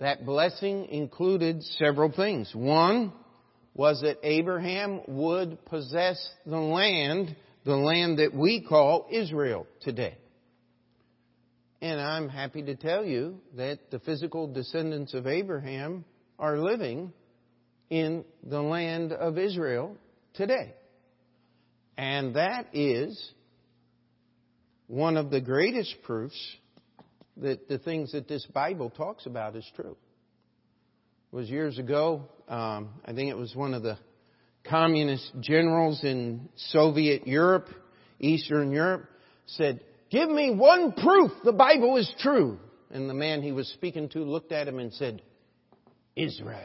That 0.00 0.24
blessing 0.24 0.86
included 0.86 1.62
several 1.62 2.10
things. 2.10 2.50
One 2.54 3.12
was 3.74 4.00
that 4.00 4.18
Abraham 4.22 5.00
would 5.08 5.64
possess 5.66 6.26
the 6.46 6.58
land 6.58 7.36
the 7.68 7.76
land 7.76 8.18
that 8.18 8.32
we 8.32 8.62
call 8.62 9.06
Israel 9.10 9.66
today. 9.82 10.16
And 11.82 12.00
I'm 12.00 12.30
happy 12.30 12.62
to 12.62 12.74
tell 12.74 13.04
you 13.04 13.42
that 13.58 13.90
the 13.90 13.98
physical 13.98 14.50
descendants 14.50 15.12
of 15.12 15.26
Abraham 15.26 16.06
are 16.38 16.56
living 16.58 17.12
in 17.90 18.24
the 18.42 18.62
land 18.62 19.12
of 19.12 19.36
Israel 19.36 19.98
today. 20.32 20.72
And 21.98 22.36
that 22.36 22.68
is 22.72 23.32
one 24.86 25.18
of 25.18 25.28
the 25.30 25.42
greatest 25.42 25.94
proofs 26.04 26.40
that 27.36 27.68
the 27.68 27.76
things 27.76 28.12
that 28.12 28.28
this 28.28 28.46
Bible 28.46 28.88
talks 28.88 29.26
about 29.26 29.56
is 29.56 29.70
true. 29.76 29.94
It 31.30 31.36
was 31.36 31.50
years 31.50 31.78
ago, 31.78 32.30
um, 32.48 32.88
I 33.04 33.12
think 33.12 33.28
it 33.28 33.36
was 33.36 33.54
one 33.54 33.74
of 33.74 33.82
the 33.82 33.98
communist 34.68 35.32
generals 35.40 36.04
in 36.04 36.48
Soviet 36.56 37.26
Europe, 37.26 37.68
Eastern 38.20 38.70
Europe, 38.70 39.08
said, 39.46 39.80
Give 40.10 40.28
me 40.28 40.50
one 40.50 40.92
proof 40.92 41.32
the 41.44 41.52
Bible 41.52 41.96
is 41.96 42.12
true. 42.20 42.58
And 42.90 43.08
the 43.08 43.14
man 43.14 43.42
he 43.42 43.52
was 43.52 43.68
speaking 43.68 44.08
to 44.10 44.20
looked 44.20 44.52
at 44.52 44.66
him 44.66 44.78
and 44.78 44.92
said, 44.94 45.22
Israel. 46.16 46.62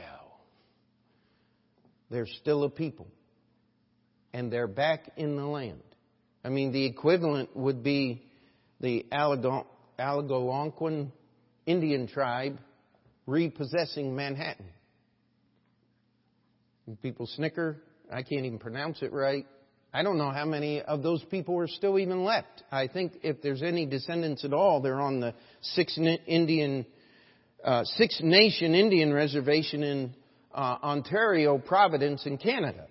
They're 2.10 2.28
still 2.28 2.64
a 2.64 2.70
people. 2.70 3.08
And 4.34 4.52
they're 4.52 4.68
back 4.68 5.12
in 5.18 5.36
the 5.36 5.46
land. 5.46 5.82
I 6.46 6.50
mean, 6.50 6.72
the 6.72 6.86
equivalent 6.86 7.56
would 7.56 7.84
be 7.84 8.26
the 8.80 9.06
Algonquin 9.12 11.12
Indian 11.66 12.08
tribe 12.08 12.60
repossessing 13.26 14.16
Manhattan. 14.16 14.66
People 17.02 17.28
snicker. 17.28 17.78
I 18.14 18.22
can't 18.22 18.46
even 18.46 18.60
pronounce 18.60 19.02
it 19.02 19.12
right. 19.12 19.46
I 19.94 20.04
don't 20.04 20.18
know 20.18 20.32
how 20.32 20.46
many 20.46 20.82
of 20.82 21.04
those 21.04 21.24
people 21.26 21.60
are 21.60 21.68
still 21.68 22.00
even 22.00 22.24
left. 22.24 22.64
I 22.72 22.88
think 22.88 23.14
if 23.24 23.42
there's 23.42 23.62
any 23.62 23.86
descendants 23.86 24.44
at 24.46 24.54
all, 24.54 24.82
they're 24.82 25.02
on 25.02 25.20
the 25.20 25.34
Six 25.62 25.98
Indian, 26.28 26.86
uh, 27.64 27.84
Six 27.84 28.20
Nation 28.24 28.74
Indian 28.76 29.14
Reservation 29.14 29.84
in 29.84 30.14
uh, 30.54 30.78
Ontario, 30.84 31.58
Providence, 31.58 32.26
in 32.26 32.38
Canada. 32.38 32.88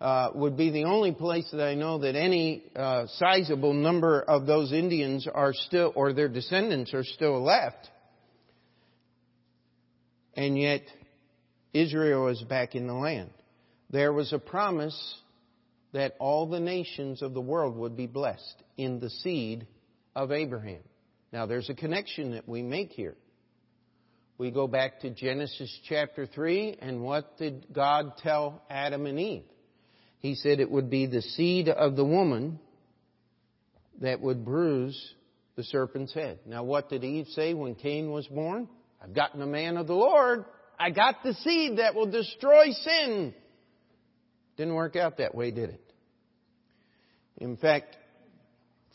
Uh, 0.00 0.30
would 0.34 0.56
be 0.56 0.70
the 0.70 0.82
only 0.82 1.12
place 1.12 1.48
that 1.52 1.62
I 1.62 1.74
know 1.74 1.98
that 1.98 2.16
any 2.16 2.64
uh, 2.74 3.06
sizable 3.18 3.72
number 3.72 4.20
of 4.20 4.46
those 4.46 4.72
Indians 4.72 5.28
are 5.32 5.52
still, 5.54 5.92
or 5.94 6.12
their 6.12 6.28
descendants 6.28 6.92
are 6.92 7.04
still 7.04 7.40
left. 7.40 7.88
And 10.34 10.58
yet, 10.58 10.82
Israel 11.72 12.26
is 12.28 12.42
back 12.42 12.74
in 12.74 12.88
the 12.88 12.94
land. 12.94 13.30
There 13.92 14.12
was 14.12 14.32
a 14.32 14.38
promise 14.38 14.98
that 15.92 16.16
all 16.18 16.48
the 16.48 16.60
nations 16.60 17.20
of 17.20 17.34
the 17.34 17.40
world 17.40 17.76
would 17.76 17.96
be 17.96 18.06
blessed 18.06 18.62
in 18.78 18.98
the 18.98 19.10
seed 19.10 19.66
of 20.16 20.32
Abraham. 20.32 20.82
Now, 21.32 21.46
there's 21.46 21.68
a 21.68 21.74
connection 21.74 22.32
that 22.32 22.48
we 22.48 22.62
make 22.62 22.90
here. 22.90 23.16
We 24.38 24.50
go 24.50 24.66
back 24.66 25.00
to 25.00 25.10
Genesis 25.10 25.70
chapter 25.88 26.26
3, 26.26 26.78
and 26.80 27.02
what 27.02 27.36
did 27.36 27.66
God 27.72 28.16
tell 28.18 28.62
Adam 28.70 29.06
and 29.06 29.20
Eve? 29.20 29.44
He 30.18 30.36
said 30.36 30.58
it 30.58 30.70
would 30.70 30.88
be 30.88 31.06
the 31.06 31.22
seed 31.22 31.68
of 31.68 31.94
the 31.94 32.04
woman 32.04 32.58
that 34.00 34.20
would 34.20 34.44
bruise 34.44 35.14
the 35.56 35.64
serpent's 35.64 36.14
head. 36.14 36.38
Now, 36.46 36.64
what 36.64 36.88
did 36.88 37.04
Eve 37.04 37.26
say 37.28 37.52
when 37.52 37.74
Cain 37.74 38.10
was 38.10 38.26
born? 38.26 38.68
I've 39.02 39.14
gotten 39.14 39.42
a 39.42 39.46
man 39.46 39.76
of 39.76 39.86
the 39.86 39.94
Lord. 39.94 40.44
I 40.78 40.90
got 40.90 41.22
the 41.22 41.34
seed 41.34 41.78
that 41.78 41.94
will 41.94 42.10
destroy 42.10 42.70
sin. 42.70 43.34
Didn't 44.62 44.76
work 44.76 44.94
out 44.94 45.16
that 45.18 45.34
way, 45.34 45.50
did 45.50 45.70
it? 45.70 45.92
In 47.38 47.56
fact, 47.56 47.96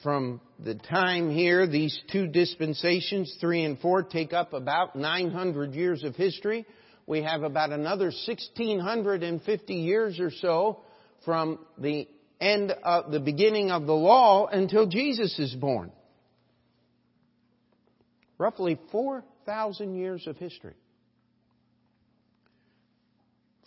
from 0.01 0.39
the 0.63 0.75
time 0.75 1.29
here, 1.29 1.67
these 1.67 1.99
two 2.09 2.25
dispensations, 2.25 3.35
three 3.41 3.65
and 3.65 3.77
four, 3.77 4.01
take 4.01 4.31
up 4.31 4.53
about 4.53 4.95
900 4.95 5.73
years 5.73 6.05
of 6.05 6.15
history. 6.15 6.65
we 7.05 7.23
have 7.23 7.43
about 7.43 7.73
another 7.73 8.05
1650 8.05 9.73
years 9.73 10.21
or 10.21 10.31
so 10.31 10.79
from 11.25 11.59
the 11.77 12.07
end 12.39 12.71
of 12.71 13.11
the 13.11 13.19
beginning 13.19 13.69
of 13.69 13.85
the 13.87 13.93
law 13.93 14.47
until 14.47 14.87
Jesus 14.87 15.37
is 15.37 15.53
born. 15.53 15.91
Roughly 18.37 18.79
4,000 18.93 19.97
years 19.97 20.27
of 20.27 20.37
history. 20.37 20.75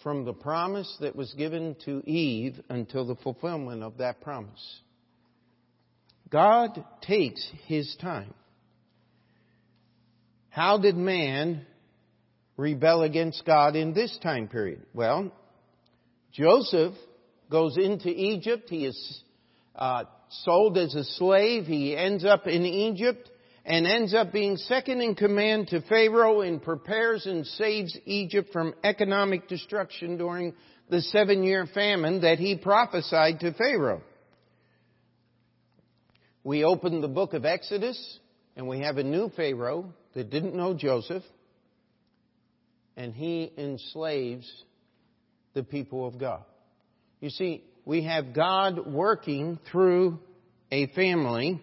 From 0.02 0.24
the 0.24 0.32
promise 0.32 0.96
that 1.00 1.14
was 1.14 1.32
given 1.34 1.76
to 1.84 2.02
Eve 2.08 2.58
until 2.68 3.06
the 3.06 3.16
fulfillment 3.16 3.82
of 3.82 3.98
that 3.98 4.20
promise. 4.22 4.80
God 6.30 6.84
takes 7.02 7.46
His 7.66 7.96
time. 8.00 8.32
How 10.48 10.78
did 10.78 10.96
man 10.96 11.66
rebel 12.56 13.02
against 13.02 13.44
God 13.44 13.76
in 13.76 13.92
this 13.94 14.16
time 14.22 14.48
period? 14.48 14.82
Well, 14.92 15.32
Joseph 16.32 16.94
goes 17.50 17.76
into 17.76 18.08
Egypt. 18.08 18.68
He 18.68 18.86
is 18.86 19.22
uh, 19.74 20.04
sold 20.30 20.76
as 20.78 20.94
a 20.94 21.04
slave. 21.04 21.66
He 21.66 21.96
ends 21.96 22.24
up 22.24 22.46
in 22.46 22.64
Egypt 22.64 23.29
and 23.64 23.86
ends 23.86 24.14
up 24.14 24.32
being 24.32 24.56
second 24.56 25.00
in 25.00 25.14
command 25.14 25.68
to 25.68 25.82
Pharaoh 25.82 26.40
and 26.40 26.62
prepares 26.62 27.26
and 27.26 27.46
saves 27.46 27.96
Egypt 28.06 28.50
from 28.52 28.74
economic 28.82 29.48
destruction 29.48 30.16
during 30.16 30.54
the 30.88 31.02
seven 31.02 31.42
year 31.42 31.66
famine 31.72 32.22
that 32.22 32.38
he 32.38 32.56
prophesied 32.56 33.40
to 33.40 33.52
Pharaoh. 33.52 34.02
We 36.42 36.64
open 36.64 37.00
the 37.00 37.08
book 37.08 37.34
of 37.34 37.44
Exodus 37.44 38.18
and 38.56 38.66
we 38.66 38.80
have 38.80 38.96
a 38.96 39.02
new 39.02 39.30
Pharaoh 39.36 39.92
that 40.14 40.30
didn't 40.30 40.54
know 40.54 40.74
Joseph 40.74 41.22
and 42.96 43.14
he 43.14 43.52
enslaves 43.56 44.50
the 45.54 45.62
people 45.62 46.06
of 46.06 46.18
God. 46.18 46.44
You 47.20 47.30
see, 47.30 47.64
we 47.84 48.04
have 48.04 48.34
God 48.34 48.86
working 48.86 49.58
through 49.70 50.18
a 50.70 50.86
family. 50.88 51.60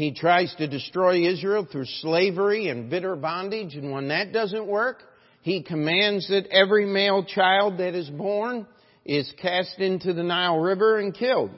He 0.00 0.12
tries 0.12 0.54
to 0.54 0.66
destroy 0.66 1.28
Israel 1.30 1.68
through 1.70 1.84
slavery 1.84 2.68
and 2.68 2.88
bitter 2.88 3.16
bondage, 3.16 3.74
and 3.74 3.92
when 3.92 4.08
that 4.08 4.32
doesn't 4.32 4.66
work, 4.66 5.02
he 5.42 5.62
commands 5.62 6.26
that 6.28 6.46
every 6.46 6.86
male 6.86 7.22
child 7.22 7.76
that 7.80 7.94
is 7.94 8.08
born 8.08 8.66
is 9.04 9.30
cast 9.42 9.78
into 9.78 10.14
the 10.14 10.22
Nile 10.22 10.58
River 10.58 10.96
and 10.96 11.14
killed. 11.14 11.50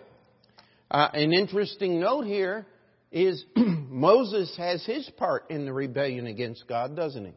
Uh, 0.90 1.09
an 1.12 1.33
interesting 1.33 2.00
note 2.00 2.26
here 2.26 2.66
is 3.12 3.44
Moses 3.57 4.52
has 4.57 4.85
his 4.85 5.09
part 5.16 5.48
in 5.48 5.64
the 5.64 5.72
rebellion 5.72 6.26
against 6.26 6.66
God, 6.66 6.96
doesn't 6.96 7.24
he? 7.24 7.33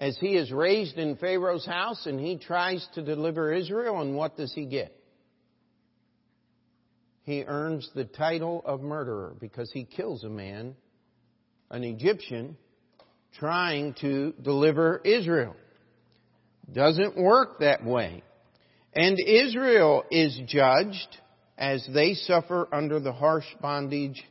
as 0.00 0.18
he 0.18 0.34
is 0.34 0.50
raised 0.50 0.98
in 0.98 1.14
Pharaoh's 1.14 1.64
house 1.64 2.06
and 2.06 2.18
he 2.18 2.36
tries 2.36 2.84
to 2.94 3.02
deliver 3.02 3.52
Israel, 3.52 4.00
and 4.00 4.16
what 4.16 4.36
does 4.36 4.52
he 4.52 4.64
get? 4.64 4.92
He 7.24 7.44
earns 7.44 7.88
the 7.94 8.04
title 8.04 8.62
of 8.64 8.80
murderer 8.80 9.34
because 9.40 9.70
he 9.72 9.84
kills 9.84 10.24
a 10.24 10.28
man, 10.28 10.74
an 11.70 11.84
Egyptian, 11.84 12.56
trying 13.38 13.94
to 14.00 14.34
deliver 14.42 15.00
Israel. 15.04 15.54
Doesn't 16.70 17.16
work 17.16 17.60
that 17.60 17.84
way. 17.84 18.22
And 18.94 19.18
Israel 19.18 20.04
is 20.10 20.38
judged 20.46 21.16
as 21.56 21.86
they 21.94 22.14
suffer 22.14 22.68
under 22.72 22.98
the 22.98 23.12
harsh 23.12 23.46
bondage 23.60 24.22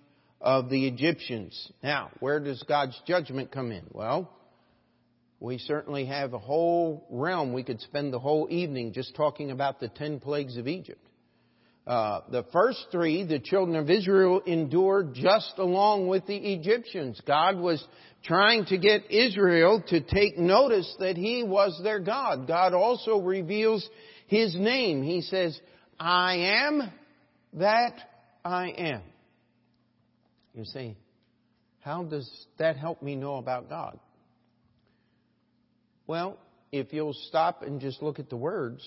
of 0.41 0.69
the 0.69 0.87
Egyptians. 0.87 1.71
Now, 1.81 2.11
where 2.19 2.39
does 2.39 2.61
God's 2.63 2.99
judgment 3.07 3.51
come 3.51 3.71
in? 3.71 3.85
Well, 3.91 4.29
we 5.39 5.57
certainly 5.59 6.05
have 6.05 6.33
a 6.33 6.39
whole 6.39 7.07
realm. 7.09 7.53
We 7.53 7.63
could 7.63 7.79
spend 7.81 8.11
the 8.11 8.19
whole 8.19 8.47
evening 8.49 8.93
just 8.93 9.15
talking 9.15 9.49
about 9.49 9.79
the 9.79 9.87
ten 9.87 10.19
plagues 10.19 10.57
of 10.57 10.67
Egypt. 10.67 11.03
Uh, 11.91 12.21
the 12.31 12.45
first 12.53 12.85
three, 12.89 13.25
the 13.25 13.37
children 13.37 13.75
of 13.75 13.89
Israel 13.89 14.41
endured 14.45 15.13
just 15.13 15.55
along 15.57 16.07
with 16.07 16.25
the 16.25 16.37
Egyptians. 16.37 17.19
God 17.27 17.57
was 17.57 17.85
trying 18.23 18.63
to 18.67 18.77
get 18.77 19.11
Israel 19.11 19.83
to 19.89 19.99
take 19.99 20.37
notice 20.37 20.95
that 20.99 21.17
He 21.17 21.43
was 21.43 21.77
their 21.83 21.99
God. 21.99 22.47
God 22.47 22.73
also 22.73 23.19
reveals 23.19 23.85
His 24.27 24.55
name. 24.55 25.03
He 25.03 25.19
says, 25.19 25.59
I 25.99 26.35
am 26.63 26.93
that 27.55 27.95
I 28.45 28.69
am. 28.69 29.01
You 30.53 30.63
see, 30.63 30.95
how 31.81 32.05
does 32.05 32.31
that 32.57 32.77
help 32.77 33.01
me 33.01 33.17
know 33.17 33.35
about 33.35 33.67
God? 33.67 33.99
Well, 36.07 36.37
if 36.71 36.93
you'll 36.93 37.17
stop 37.27 37.63
and 37.63 37.81
just 37.81 38.01
look 38.01 38.17
at 38.17 38.29
the 38.29 38.37
words, 38.37 38.81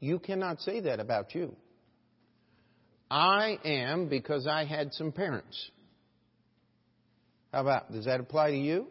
you 0.00 0.18
cannot 0.18 0.60
say 0.62 0.80
that 0.80 0.98
about 0.98 1.32
you. 1.32 1.54
I 3.10 3.58
am 3.64 4.08
because 4.08 4.46
I 4.46 4.64
had 4.64 4.92
some 4.92 5.10
parents. 5.10 5.70
How 7.52 7.62
about, 7.62 7.90
does 7.90 8.04
that 8.04 8.20
apply 8.20 8.52
to 8.52 8.56
you? 8.56 8.86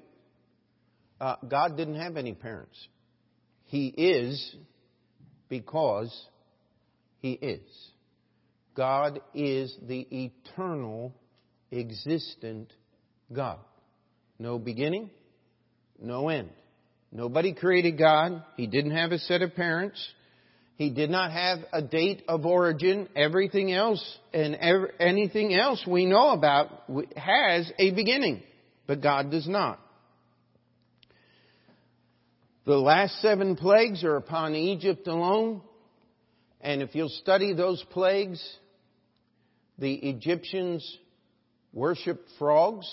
Uh, 1.22 1.36
God 1.48 1.78
didn't 1.78 1.96
have 1.96 2.18
any 2.18 2.34
parents. 2.34 2.78
He 3.66 3.88
is 3.88 4.56
because 5.48 6.14
He 7.20 7.32
is. 7.32 7.62
God 8.76 9.22
is 9.34 9.76
the 9.88 10.08
eternal, 10.12 11.14
existent 11.72 12.72
God. 13.32 13.60
No 14.38 14.58
beginning, 14.58 15.10
no 16.02 16.30
end. 16.30 16.50
Nobody 17.12 17.54
created 17.54 17.98
God. 17.98 18.44
He 18.56 18.68
didn't 18.68 18.92
have 18.92 19.12
a 19.12 19.20
set 19.20 19.42
of 19.42 19.56
parents. 19.56 20.06
He 20.80 20.90
did 20.90 21.10
not 21.10 21.34
have 21.34 21.60
a 21.74 21.82
date 21.82 22.24
of 22.30 22.46
origin. 22.46 23.10
Everything 23.14 23.70
else 23.70 24.02
and 24.34 24.56
ever, 24.56 24.94
anything 24.98 25.54
else 25.54 25.84
we 25.86 26.06
know 26.06 26.30
about 26.30 26.84
has 27.18 27.70
a 27.78 27.92
beginning, 27.92 28.42
but 28.88 29.02
God 29.02 29.30
does 29.30 29.46
not. 29.46 29.78
The 32.66 32.78
last 32.78 33.22
seven 33.22 33.58
plagues 33.58 34.06
are 34.06 34.16
upon 34.16 34.56
Egypt 34.56 35.06
alone. 35.08 35.62
And 36.62 36.82
if 36.82 36.96
you'll 36.96 37.10
study 37.10 37.54
those 37.54 37.84
plagues, 37.90 38.42
the 39.80 39.96
Egyptians 39.96 40.98
worshiped 41.74 42.30
frogs. 42.40 42.90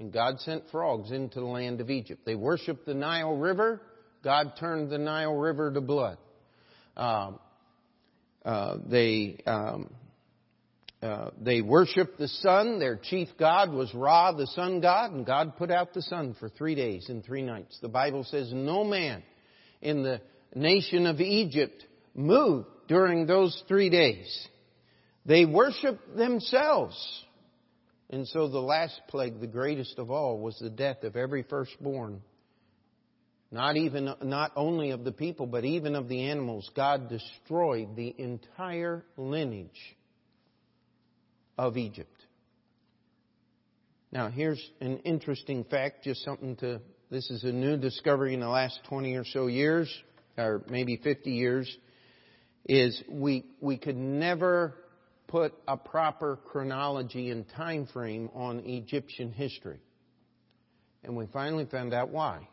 And 0.00 0.12
God 0.12 0.40
sent 0.40 0.64
frogs 0.72 1.12
into 1.12 1.38
the 1.38 1.46
land 1.46 1.80
of 1.80 1.88
Egypt. 1.88 2.22
They 2.26 2.34
worshiped 2.34 2.84
the 2.84 2.94
Nile 2.94 3.36
River. 3.36 3.80
God 4.24 4.54
turned 4.58 4.90
the 4.90 4.98
Nile 4.98 5.36
River 5.36 5.72
to 5.72 5.80
blood. 5.80 6.18
Um, 6.96 7.38
uh, 8.44 8.76
they 8.88 9.38
um, 9.46 9.90
uh, 11.02 11.30
they 11.40 11.60
worshiped 11.60 12.18
the 12.18 12.28
sun. 12.28 12.78
Their 12.78 12.96
chief 12.96 13.28
god 13.38 13.72
was 13.72 13.92
Ra, 13.94 14.32
the 14.32 14.46
sun 14.48 14.80
god, 14.80 15.12
and 15.12 15.26
God 15.26 15.56
put 15.56 15.70
out 15.70 15.92
the 15.92 16.02
sun 16.02 16.34
for 16.38 16.48
three 16.48 16.74
days 16.74 17.08
and 17.08 17.24
three 17.24 17.42
nights. 17.42 17.78
The 17.82 17.88
Bible 17.88 18.24
says 18.24 18.50
no 18.52 18.82
man 18.84 19.22
in 19.82 20.02
the 20.02 20.20
nation 20.54 21.06
of 21.06 21.20
Egypt 21.20 21.84
moved 22.14 22.66
during 22.88 23.26
those 23.26 23.62
three 23.68 23.90
days. 23.90 24.48
They 25.26 25.44
worshiped 25.44 26.16
themselves. 26.16 26.96
And 28.08 28.26
so 28.28 28.48
the 28.48 28.60
last 28.60 29.00
plague, 29.08 29.40
the 29.40 29.46
greatest 29.48 29.98
of 29.98 30.10
all, 30.10 30.38
was 30.38 30.56
the 30.58 30.70
death 30.70 31.02
of 31.02 31.16
every 31.16 31.42
firstborn. 31.42 32.22
Not 33.56 33.78
even, 33.78 34.12
not 34.22 34.52
only 34.54 34.90
of 34.90 35.02
the 35.02 35.12
people, 35.12 35.46
but 35.46 35.64
even 35.64 35.94
of 35.94 36.08
the 36.08 36.24
animals. 36.28 36.70
God 36.76 37.08
destroyed 37.08 37.96
the 37.96 38.14
entire 38.18 39.02
lineage 39.16 39.96
of 41.56 41.78
Egypt. 41.78 42.22
Now 44.12 44.28
here's 44.28 44.62
an 44.82 44.98
interesting 44.98 45.64
fact, 45.64 46.04
just 46.04 46.22
something 46.22 46.56
to, 46.56 46.82
this 47.10 47.30
is 47.30 47.44
a 47.44 47.50
new 47.50 47.78
discovery 47.78 48.34
in 48.34 48.40
the 48.40 48.48
last 48.48 48.78
20 48.90 49.14
or 49.14 49.24
so 49.24 49.46
years, 49.46 49.90
or 50.36 50.62
maybe 50.68 51.00
50 51.02 51.30
years, 51.30 51.78
is 52.66 53.02
we, 53.08 53.46
we 53.62 53.78
could 53.78 53.96
never 53.96 54.74
put 55.28 55.54
a 55.66 55.78
proper 55.78 56.38
chronology 56.44 57.30
and 57.30 57.48
time 57.56 57.86
frame 57.86 58.28
on 58.34 58.60
Egyptian 58.66 59.32
history. 59.32 59.80
And 61.02 61.16
we 61.16 61.24
finally 61.32 61.64
found 61.64 61.94
out 61.94 62.10
why. 62.10 62.48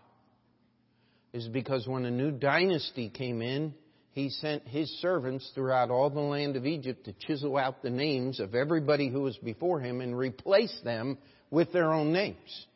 Is 1.34 1.48
because 1.48 1.88
when 1.88 2.06
a 2.06 2.12
new 2.12 2.30
dynasty 2.30 3.10
came 3.10 3.42
in, 3.42 3.74
he 4.12 4.30
sent 4.30 4.68
his 4.68 4.88
servants 5.02 5.50
throughout 5.56 5.90
all 5.90 6.12
the 6.12 6.20
land 6.20 6.56
of 6.56 6.68
Egypt 6.68 7.06
to 7.06 7.14
chisel 7.14 7.58
out 7.58 7.82
the 7.82 7.90
names 7.90 8.40
of 8.40 8.54
everybody 8.54 9.10
who 9.10 9.22
was 9.22 9.36
before 9.38 9.80
him 9.80 10.00
and 10.00 10.16
replace 10.16 10.80
them 10.84 11.18
with 11.50 11.74
their 11.74 11.92
own 11.92 12.14
names. 12.14 12.68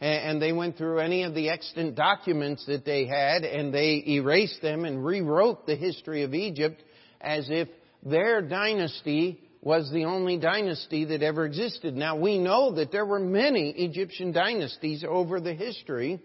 And 0.00 0.40
they 0.40 0.52
went 0.52 0.76
through 0.76 1.00
any 1.00 1.24
of 1.24 1.34
the 1.34 1.48
extant 1.48 1.96
documents 1.96 2.64
that 2.66 2.84
they 2.84 3.06
had 3.06 3.42
and 3.42 3.74
they 3.74 4.04
erased 4.06 4.62
them 4.62 4.84
and 4.84 5.04
rewrote 5.04 5.66
the 5.66 5.74
history 5.74 6.22
of 6.22 6.34
Egypt 6.34 6.80
as 7.20 7.48
if 7.50 7.66
their 8.04 8.42
dynasty 8.42 9.40
was 9.60 9.90
the 9.90 10.04
only 10.04 10.38
dynasty 10.38 11.04
that 11.06 11.22
ever 11.22 11.46
existed. 11.46 11.96
Now 11.96 12.16
we 12.16 12.38
know 12.38 12.76
that 12.76 12.92
there 12.92 13.06
were 13.06 13.18
many 13.18 13.70
Egyptian 13.70 14.30
dynasties 14.30 15.04
over 15.08 15.40
the 15.40 15.54
history, 15.54 16.20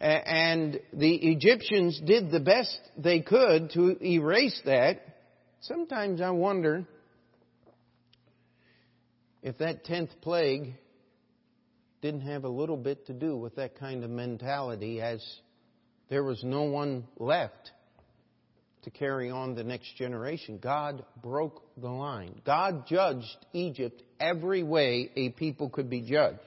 and 0.00 0.80
the 0.92 1.14
Egyptians 1.14 2.00
did 2.04 2.30
the 2.30 2.40
best 2.40 2.78
they 2.96 3.20
could 3.20 3.70
to 3.70 3.96
erase 4.04 4.60
that. 4.64 5.00
Sometimes 5.60 6.20
I 6.20 6.30
wonder 6.30 6.86
if 9.42 9.58
that 9.58 9.84
tenth 9.84 10.10
plague 10.20 10.74
didn't 12.00 12.20
have 12.20 12.44
a 12.44 12.48
little 12.48 12.76
bit 12.76 13.06
to 13.06 13.12
do 13.12 13.36
with 13.36 13.56
that 13.56 13.78
kind 13.78 14.04
of 14.04 14.10
mentality 14.10 15.00
as 15.00 15.24
there 16.08 16.22
was 16.22 16.42
no 16.44 16.62
one 16.62 17.04
left 17.18 17.72
to 18.82 18.90
carry 18.90 19.30
on 19.30 19.54
the 19.54 19.64
next 19.64 19.96
generation. 19.96 20.58
God 20.58 21.04
broke 21.20 21.62
the 21.76 21.88
line. 21.90 22.40
God 22.46 22.86
judged 22.86 23.26
Egypt 23.52 24.02
every 24.20 24.62
way 24.62 25.10
a 25.16 25.30
people 25.30 25.68
could 25.68 25.90
be 25.90 26.02
judged. 26.02 26.38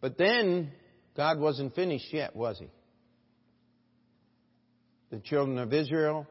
But 0.00 0.18
then 0.18 0.70
God 1.18 1.40
wasn't 1.40 1.74
finished 1.74 2.12
yet, 2.12 2.36
was 2.36 2.60
He? 2.60 2.68
The 5.10 5.18
children 5.18 5.58
of 5.58 5.74
Israel 5.74 6.28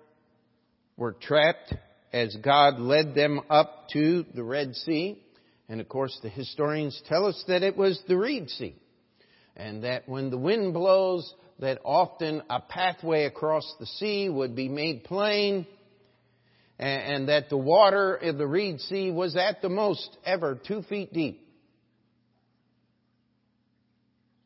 were 0.96 1.12
trapped 1.12 1.74
as 2.14 2.34
God 2.38 2.80
led 2.80 3.14
them 3.14 3.42
up 3.50 3.90
to 3.92 4.26
the 4.34 4.46
Red 4.46 4.76
Sea. 4.76 5.22
And 5.68 5.82
of 5.82 5.90
course, 5.90 6.18
the 6.24 6.30
historians 6.30 7.02
tell 7.10 7.26
us 7.26 7.44
that 7.50 7.64
it 7.64 7.76
was 7.76 8.02
the 8.08 8.16
Reed 8.16 8.50
Sea. 8.50 8.76
And 9.58 9.84
that 9.84 10.08
when 10.08 10.30
the 10.30 10.38
wind 10.38 10.74
blows, 10.74 11.34
that 11.60 11.82
often 11.84 12.42
a 12.50 12.62
pathway 12.62 13.26
across 13.26 13.70
the 13.82 13.88
sea 13.88 14.30
would 14.30 14.56
be 14.56 14.70
made 14.70 15.04
plain. 15.04 15.68
And 16.80 17.28
that 17.28 17.50
the 17.50 17.58
water 17.58 18.16
of 18.16 18.38
the 18.38 18.48
Reed 18.48 18.80
Sea 18.80 19.12
was 19.12 19.36
at 19.36 19.62
the 19.62 19.68
most 19.68 20.16
ever 20.24 20.56
two 20.56 20.82
feet 20.84 21.12
deep. 21.12 21.47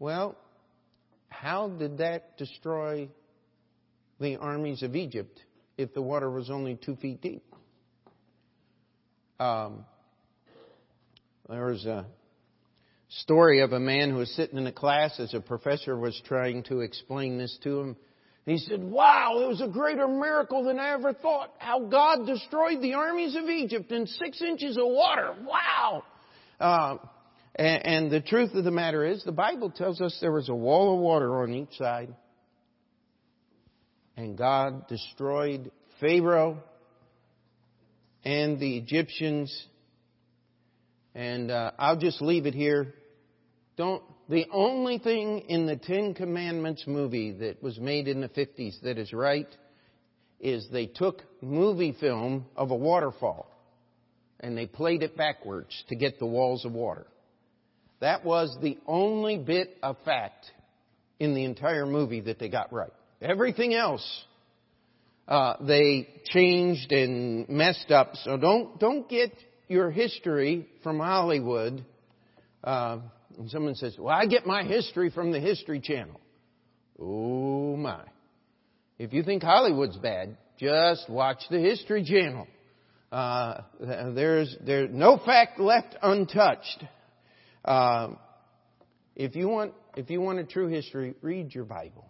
Well, 0.01 0.35
how 1.29 1.69
did 1.69 1.99
that 1.99 2.35
destroy 2.35 3.07
the 4.19 4.37
armies 4.37 4.81
of 4.81 4.95
Egypt 4.95 5.39
if 5.77 5.93
the 5.93 6.01
water 6.01 6.27
was 6.27 6.49
only 6.49 6.73
two 6.75 6.95
feet 6.95 7.21
deep? 7.21 7.43
Um, 9.39 9.85
there 11.47 11.67
was 11.67 11.85
a 11.85 12.07
story 13.09 13.61
of 13.61 13.73
a 13.73 13.79
man 13.79 14.09
who 14.09 14.15
was 14.15 14.31
sitting 14.35 14.57
in 14.57 14.65
a 14.65 14.71
class 14.71 15.19
as 15.19 15.35
a 15.35 15.39
professor 15.39 15.95
was 15.95 16.19
trying 16.25 16.63
to 16.63 16.79
explain 16.79 17.37
this 17.37 17.55
to 17.61 17.81
him. 17.81 17.95
He 18.47 18.57
said, 18.57 18.83
Wow, 18.83 19.41
it 19.43 19.49
was 19.49 19.61
a 19.61 19.67
greater 19.67 20.07
miracle 20.07 20.63
than 20.63 20.79
I 20.79 20.93
ever 20.93 21.13
thought. 21.13 21.53
How 21.59 21.79
God 21.79 22.25
destroyed 22.25 22.81
the 22.81 22.95
armies 22.95 23.35
of 23.35 23.47
Egypt 23.47 23.91
in 23.91 24.07
six 24.07 24.41
inches 24.41 24.77
of 24.77 24.87
water. 24.87 25.35
Wow! 25.45 26.03
Uh, 26.59 26.97
and, 27.55 27.85
and 27.85 28.11
the 28.11 28.21
truth 28.21 28.53
of 28.53 28.63
the 28.63 28.71
matter 28.71 29.05
is, 29.05 29.23
the 29.23 29.31
Bible 29.31 29.71
tells 29.71 30.01
us 30.01 30.17
there 30.21 30.31
was 30.31 30.49
a 30.49 30.55
wall 30.55 30.95
of 30.95 31.01
water 31.01 31.43
on 31.43 31.53
each 31.53 31.77
side. 31.77 32.13
And 34.15 34.37
God 34.37 34.87
destroyed 34.87 35.71
Pharaoh 35.99 36.59
and 38.23 38.59
the 38.59 38.77
Egyptians. 38.77 39.65
And 41.13 41.51
uh, 41.51 41.71
I'll 41.77 41.97
just 41.97 42.21
leave 42.21 42.45
it 42.45 42.53
here. 42.53 42.93
Don't. 43.77 44.03
The 44.29 44.45
only 44.53 44.97
thing 44.97 45.45
in 45.49 45.65
the 45.65 45.75
Ten 45.75 46.13
Commandments 46.13 46.85
movie 46.87 47.33
that 47.33 47.61
was 47.61 47.77
made 47.79 48.07
in 48.07 48.21
the 48.21 48.29
50s 48.29 48.79
that 48.83 48.97
is 48.97 49.11
right 49.11 49.47
is 50.39 50.67
they 50.71 50.85
took 50.85 51.21
movie 51.41 51.95
film 51.99 52.45
of 52.55 52.71
a 52.71 52.75
waterfall 52.75 53.51
and 54.39 54.57
they 54.57 54.67
played 54.67 55.03
it 55.03 55.17
backwards 55.17 55.83
to 55.89 55.95
get 55.95 56.17
the 56.17 56.25
walls 56.25 56.63
of 56.63 56.71
water. 56.71 57.07
That 58.01 58.25
was 58.25 58.57
the 58.61 58.77
only 58.85 59.37
bit 59.37 59.77
of 59.81 59.95
fact 60.03 60.51
in 61.19 61.33
the 61.33 61.45
entire 61.45 61.85
movie 61.85 62.21
that 62.21 62.39
they 62.39 62.49
got 62.49 62.73
right. 62.73 62.91
Everything 63.21 63.73
else 63.73 64.25
uh, 65.27 65.55
they 65.61 66.09
changed 66.25 66.91
and 66.91 67.47
messed 67.47 67.89
up. 67.89 68.15
So 68.17 68.35
don't 68.37 68.79
don't 68.79 69.07
get 69.07 69.31
your 69.69 69.89
history 69.89 70.67
from 70.83 70.99
Hollywood. 70.99 71.85
Uh, 72.63 72.99
and 73.37 73.49
someone 73.49 73.75
says, 73.75 73.95
"Well, 73.97 74.13
I 74.13 74.25
get 74.25 74.45
my 74.45 74.63
history 74.63 75.09
from 75.09 75.31
the 75.31 75.39
History 75.39 75.79
Channel." 75.79 76.19
Oh 76.99 77.77
my! 77.77 78.01
If 78.99 79.13
you 79.13 79.23
think 79.23 79.41
Hollywood's 79.41 79.97
bad, 79.97 80.37
just 80.59 81.09
watch 81.09 81.41
the 81.49 81.59
History 81.59 82.03
Channel. 82.03 82.47
Uh, 83.09 83.61
there's 83.79 84.55
there's 84.65 84.89
no 84.91 85.17
fact 85.17 85.59
left 85.59 85.95
untouched. 86.01 86.83
Uh, 87.63 88.09
if 89.15 89.35
you 89.35 89.47
want 89.47 89.73
if 89.95 90.09
you 90.09 90.21
want 90.21 90.39
a 90.39 90.45
true 90.45 90.67
history, 90.67 91.15
read 91.21 91.53
your 91.53 91.65
Bible. 91.65 92.05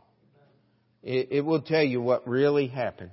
It, 1.04 1.30
it 1.32 1.42
will 1.42 1.62
tell 1.62 1.84
you 1.84 2.02
what 2.02 2.28
really 2.28 2.68
happened. 2.68 3.12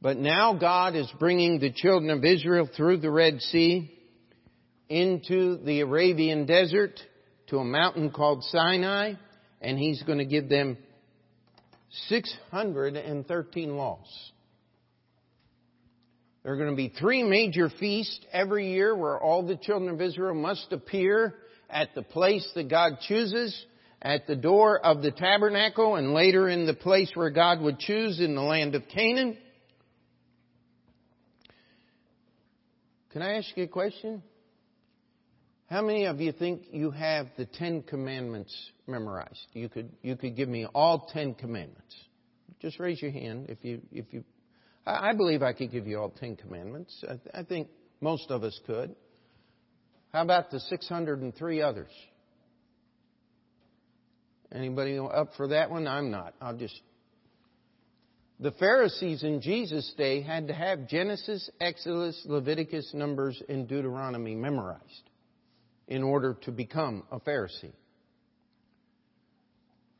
But 0.00 0.16
now 0.16 0.54
God 0.54 0.94
is 0.94 1.10
bringing 1.18 1.58
the 1.58 1.72
children 1.72 2.10
of 2.10 2.24
Israel 2.24 2.68
through 2.76 2.98
the 2.98 3.10
Red 3.10 3.40
Sea 3.40 3.92
into 4.88 5.58
the 5.64 5.80
Arabian 5.80 6.46
desert 6.46 7.00
to 7.48 7.58
a 7.58 7.64
mountain 7.64 8.10
called 8.10 8.44
Sinai, 8.44 9.14
and 9.60 9.76
He's 9.76 10.02
going 10.04 10.18
to 10.18 10.24
give 10.24 10.48
them 10.48 10.78
613 12.08 13.76
laws. 13.76 14.32
There 16.48 16.54
are 16.54 16.56
going 16.56 16.70
to 16.70 16.76
be 16.76 16.88
three 16.88 17.22
major 17.24 17.68
feasts 17.68 18.20
every 18.32 18.72
year 18.72 18.96
where 18.96 19.20
all 19.20 19.42
the 19.42 19.54
children 19.54 19.92
of 19.92 20.00
Israel 20.00 20.34
must 20.34 20.72
appear 20.72 21.34
at 21.68 21.94
the 21.94 22.00
place 22.00 22.50
that 22.54 22.70
God 22.70 23.00
chooses 23.06 23.66
at 24.00 24.26
the 24.26 24.34
door 24.34 24.80
of 24.80 25.02
the 25.02 25.10
tabernacle 25.10 25.96
and 25.96 26.14
later 26.14 26.48
in 26.48 26.64
the 26.64 26.72
place 26.72 27.10
where 27.12 27.28
God 27.28 27.60
would 27.60 27.78
choose 27.78 28.18
in 28.18 28.34
the 28.34 28.40
land 28.40 28.74
of 28.74 28.88
Canaan. 28.88 29.36
Can 33.10 33.20
I 33.20 33.34
ask 33.34 33.54
you 33.54 33.64
a 33.64 33.68
question? 33.68 34.22
How 35.68 35.82
many 35.82 36.06
of 36.06 36.18
you 36.18 36.32
think 36.32 36.62
you 36.70 36.92
have 36.92 37.26
the 37.36 37.44
Ten 37.44 37.82
Commandments 37.82 38.56
memorized? 38.86 39.48
You 39.52 39.68
could, 39.68 39.90
you 40.00 40.16
could 40.16 40.34
give 40.34 40.48
me 40.48 40.66
all 40.74 41.10
Ten 41.12 41.34
Commandments. 41.34 41.94
Just 42.62 42.80
raise 42.80 43.02
your 43.02 43.10
hand 43.10 43.50
if 43.50 43.62
you, 43.62 43.82
if 43.92 44.06
you, 44.12 44.24
I 44.88 45.12
believe 45.12 45.42
I 45.42 45.52
could 45.52 45.70
give 45.70 45.86
you 45.86 45.98
all 45.98 46.08
Ten 46.08 46.36
Commandments. 46.36 47.04
I, 47.34 47.42
think 47.42 47.68
most 48.00 48.30
of 48.30 48.42
us 48.42 48.58
could. 48.66 48.94
How 50.12 50.22
about 50.22 50.50
the 50.50 50.60
603 50.60 51.62
others? 51.62 51.90
Anybody 54.50 54.98
up 54.98 55.32
for 55.36 55.48
that 55.48 55.70
one? 55.70 55.86
I'm 55.86 56.10
not. 56.10 56.34
I'll 56.40 56.56
just. 56.56 56.80
The 58.40 58.52
Pharisees 58.52 59.24
in 59.24 59.42
Jesus' 59.42 59.92
day 59.98 60.22
had 60.22 60.48
to 60.48 60.54
have 60.54 60.88
Genesis, 60.88 61.50
Exodus, 61.60 62.22
Leviticus, 62.24 62.92
Numbers, 62.94 63.42
and 63.48 63.68
Deuteronomy 63.68 64.34
memorized 64.34 65.10
in 65.86 66.02
order 66.02 66.38
to 66.42 66.52
become 66.52 67.02
a 67.10 67.20
Pharisee. 67.20 67.72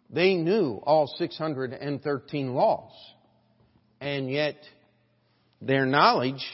They 0.09 0.37
knew 0.37 0.81
all 0.85 1.07
613 1.19 2.55
laws, 2.55 2.93
and 4.01 4.31
yet 4.31 4.57
their 5.61 5.87
knowledge 5.87 6.45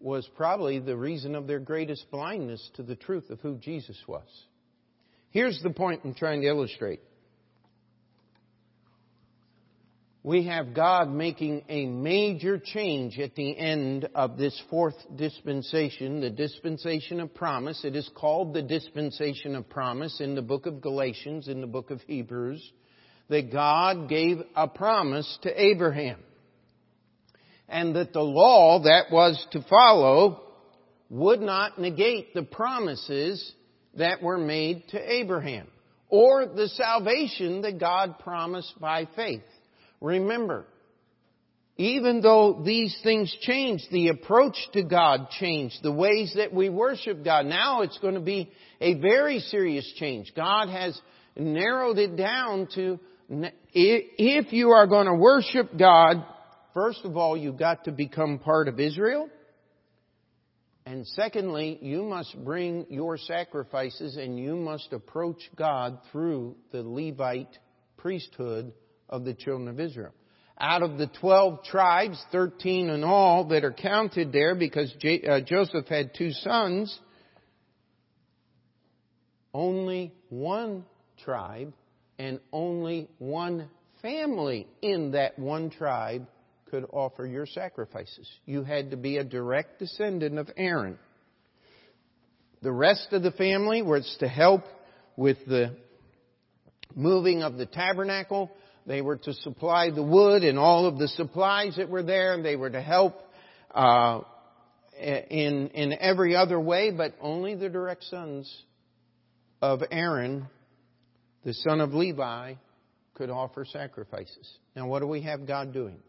was 0.00 0.28
probably 0.36 0.78
the 0.78 0.96
reason 0.96 1.34
of 1.34 1.46
their 1.46 1.60
greatest 1.60 2.10
blindness 2.10 2.70
to 2.74 2.82
the 2.82 2.96
truth 2.96 3.30
of 3.30 3.40
who 3.40 3.56
Jesus 3.56 3.96
was. 4.06 4.26
Here's 5.30 5.60
the 5.62 5.70
point 5.70 6.02
I'm 6.04 6.14
trying 6.14 6.42
to 6.42 6.48
illustrate. 6.48 7.00
We 10.22 10.46
have 10.46 10.72
God 10.74 11.10
making 11.10 11.64
a 11.68 11.84
major 11.84 12.58
change 12.58 13.18
at 13.18 13.34
the 13.34 13.58
end 13.58 14.08
of 14.14 14.38
this 14.38 14.58
fourth 14.70 14.94
dispensation, 15.16 16.20
the 16.20 16.30
dispensation 16.30 17.20
of 17.20 17.34
promise. 17.34 17.84
It 17.84 17.94
is 17.94 18.08
called 18.14 18.54
the 18.54 18.62
dispensation 18.62 19.54
of 19.54 19.68
promise 19.68 20.20
in 20.20 20.34
the 20.34 20.40
book 20.40 20.64
of 20.64 20.80
Galatians, 20.80 21.48
in 21.48 21.60
the 21.60 21.66
book 21.66 21.90
of 21.90 22.00
Hebrews, 22.02 22.72
that 23.28 23.52
God 23.52 24.08
gave 24.08 24.38
a 24.56 24.66
promise 24.66 25.38
to 25.42 25.62
Abraham. 25.62 26.20
And 27.68 27.96
that 27.96 28.12
the 28.12 28.20
law 28.20 28.82
that 28.82 29.10
was 29.10 29.44
to 29.52 29.64
follow 29.68 30.42
would 31.10 31.40
not 31.40 31.78
negate 31.78 32.34
the 32.34 32.42
promises 32.42 33.52
that 33.96 34.22
were 34.22 34.38
made 34.38 34.88
to 34.88 35.12
Abraham 35.12 35.68
or 36.08 36.46
the 36.46 36.68
salvation 36.68 37.62
that 37.62 37.80
God 37.80 38.18
promised 38.18 38.78
by 38.80 39.08
faith. 39.16 39.42
Remember, 40.00 40.66
even 41.76 42.20
though 42.20 42.62
these 42.64 42.96
things 43.02 43.34
changed, 43.40 43.86
the 43.90 44.08
approach 44.08 44.56
to 44.74 44.82
God 44.84 45.30
changed, 45.40 45.76
the 45.82 45.90
ways 45.90 46.32
that 46.36 46.52
we 46.52 46.68
worship 46.68 47.24
God. 47.24 47.46
Now 47.46 47.82
it's 47.82 47.98
going 47.98 48.14
to 48.14 48.20
be 48.20 48.50
a 48.80 48.94
very 48.94 49.40
serious 49.40 49.90
change. 49.96 50.32
God 50.36 50.68
has 50.68 50.98
narrowed 51.36 51.98
it 51.98 52.16
down 52.16 52.68
to 52.74 53.00
if 53.72 54.52
you 54.52 54.70
are 54.70 54.86
going 54.86 55.06
to 55.06 55.14
worship 55.14 55.76
God, 55.76 56.24
first 56.74 57.04
of 57.04 57.16
all, 57.16 57.36
you've 57.36 57.58
got 57.58 57.84
to 57.84 57.92
become 57.92 58.38
part 58.38 58.68
of 58.68 58.78
Israel. 58.78 59.30
And 60.86 61.06
secondly, 61.06 61.78
you 61.80 62.02
must 62.02 62.36
bring 62.44 62.86
your 62.90 63.16
sacrifices 63.16 64.16
and 64.16 64.38
you 64.38 64.54
must 64.54 64.92
approach 64.92 65.40
God 65.56 65.98
through 66.12 66.56
the 66.72 66.82
Levite 66.82 67.58
priesthood 67.96 68.74
of 69.08 69.24
the 69.24 69.32
children 69.32 69.68
of 69.68 69.80
Israel. 69.80 70.12
Out 70.60 70.82
of 70.82 70.98
the 70.98 71.06
12 71.06 71.64
tribes, 71.64 72.22
13 72.30 72.90
in 72.90 73.02
all 73.02 73.48
that 73.48 73.64
are 73.64 73.72
counted 73.72 74.30
there 74.30 74.54
because 74.54 74.94
uh, 75.02 75.40
Joseph 75.40 75.88
had 75.88 76.14
two 76.14 76.32
sons, 76.32 76.96
only 79.54 80.12
one 80.28 80.84
tribe 81.24 81.72
and 82.18 82.40
only 82.52 83.08
one 83.18 83.68
family 84.02 84.68
in 84.82 85.12
that 85.12 85.38
one 85.38 85.70
tribe 85.70 86.26
could 86.74 86.86
offer 86.92 87.24
your 87.24 87.46
sacrifices. 87.46 88.28
You 88.46 88.64
had 88.64 88.90
to 88.90 88.96
be 88.96 89.18
a 89.18 89.24
direct 89.24 89.78
descendant 89.78 90.40
of 90.40 90.50
Aaron. 90.56 90.98
The 92.62 92.72
rest 92.72 93.12
of 93.12 93.22
the 93.22 93.30
family 93.30 93.80
was 93.80 94.16
to 94.18 94.26
help 94.26 94.62
with 95.16 95.36
the 95.46 95.76
moving 96.96 97.44
of 97.44 97.58
the 97.58 97.66
tabernacle. 97.66 98.50
They 98.86 99.02
were 99.02 99.18
to 99.18 99.34
supply 99.34 99.90
the 99.90 100.02
wood 100.02 100.42
and 100.42 100.58
all 100.58 100.86
of 100.86 100.98
the 100.98 101.06
supplies 101.06 101.76
that 101.76 101.88
were 101.88 102.02
there. 102.02 102.34
And 102.34 102.44
they 102.44 102.56
were 102.56 102.70
to 102.70 102.82
help 102.82 103.20
uh, 103.72 104.22
in 104.98 105.68
in 105.68 105.92
every 105.92 106.34
other 106.34 106.58
way, 106.58 106.90
but 106.90 107.14
only 107.20 107.54
the 107.54 107.68
direct 107.68 108.02
sons 108.04 108.52
of 109.62 109.80
Aaron, 109.92 110.48
the 111.44 111.54
son 111.54 111.80
of 111.80 111.94
Levi, 111.94 112.54
could 113.14 113.30
offer 113.30 113.64
sacrifices. 113.64 114.58
Now, 114.74 114.88
what 114.88 114.98
do 114.98 115.06
we 115.06 115.20
have 115.20 115.46
God 115.46 115.72
doing? 115.72 116.00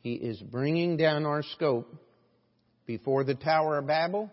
He 0.00 0.14
is 0.14 0.38
bringing 0.40 0.96
down 0.96 1.26
our 1.26 1.42
scope. 1.42 1.94
Before 2.86 3.22
the 3.22 3.34
Tower 3.34 3.78
of 3.78 3.86
Babel, 3.86 4.30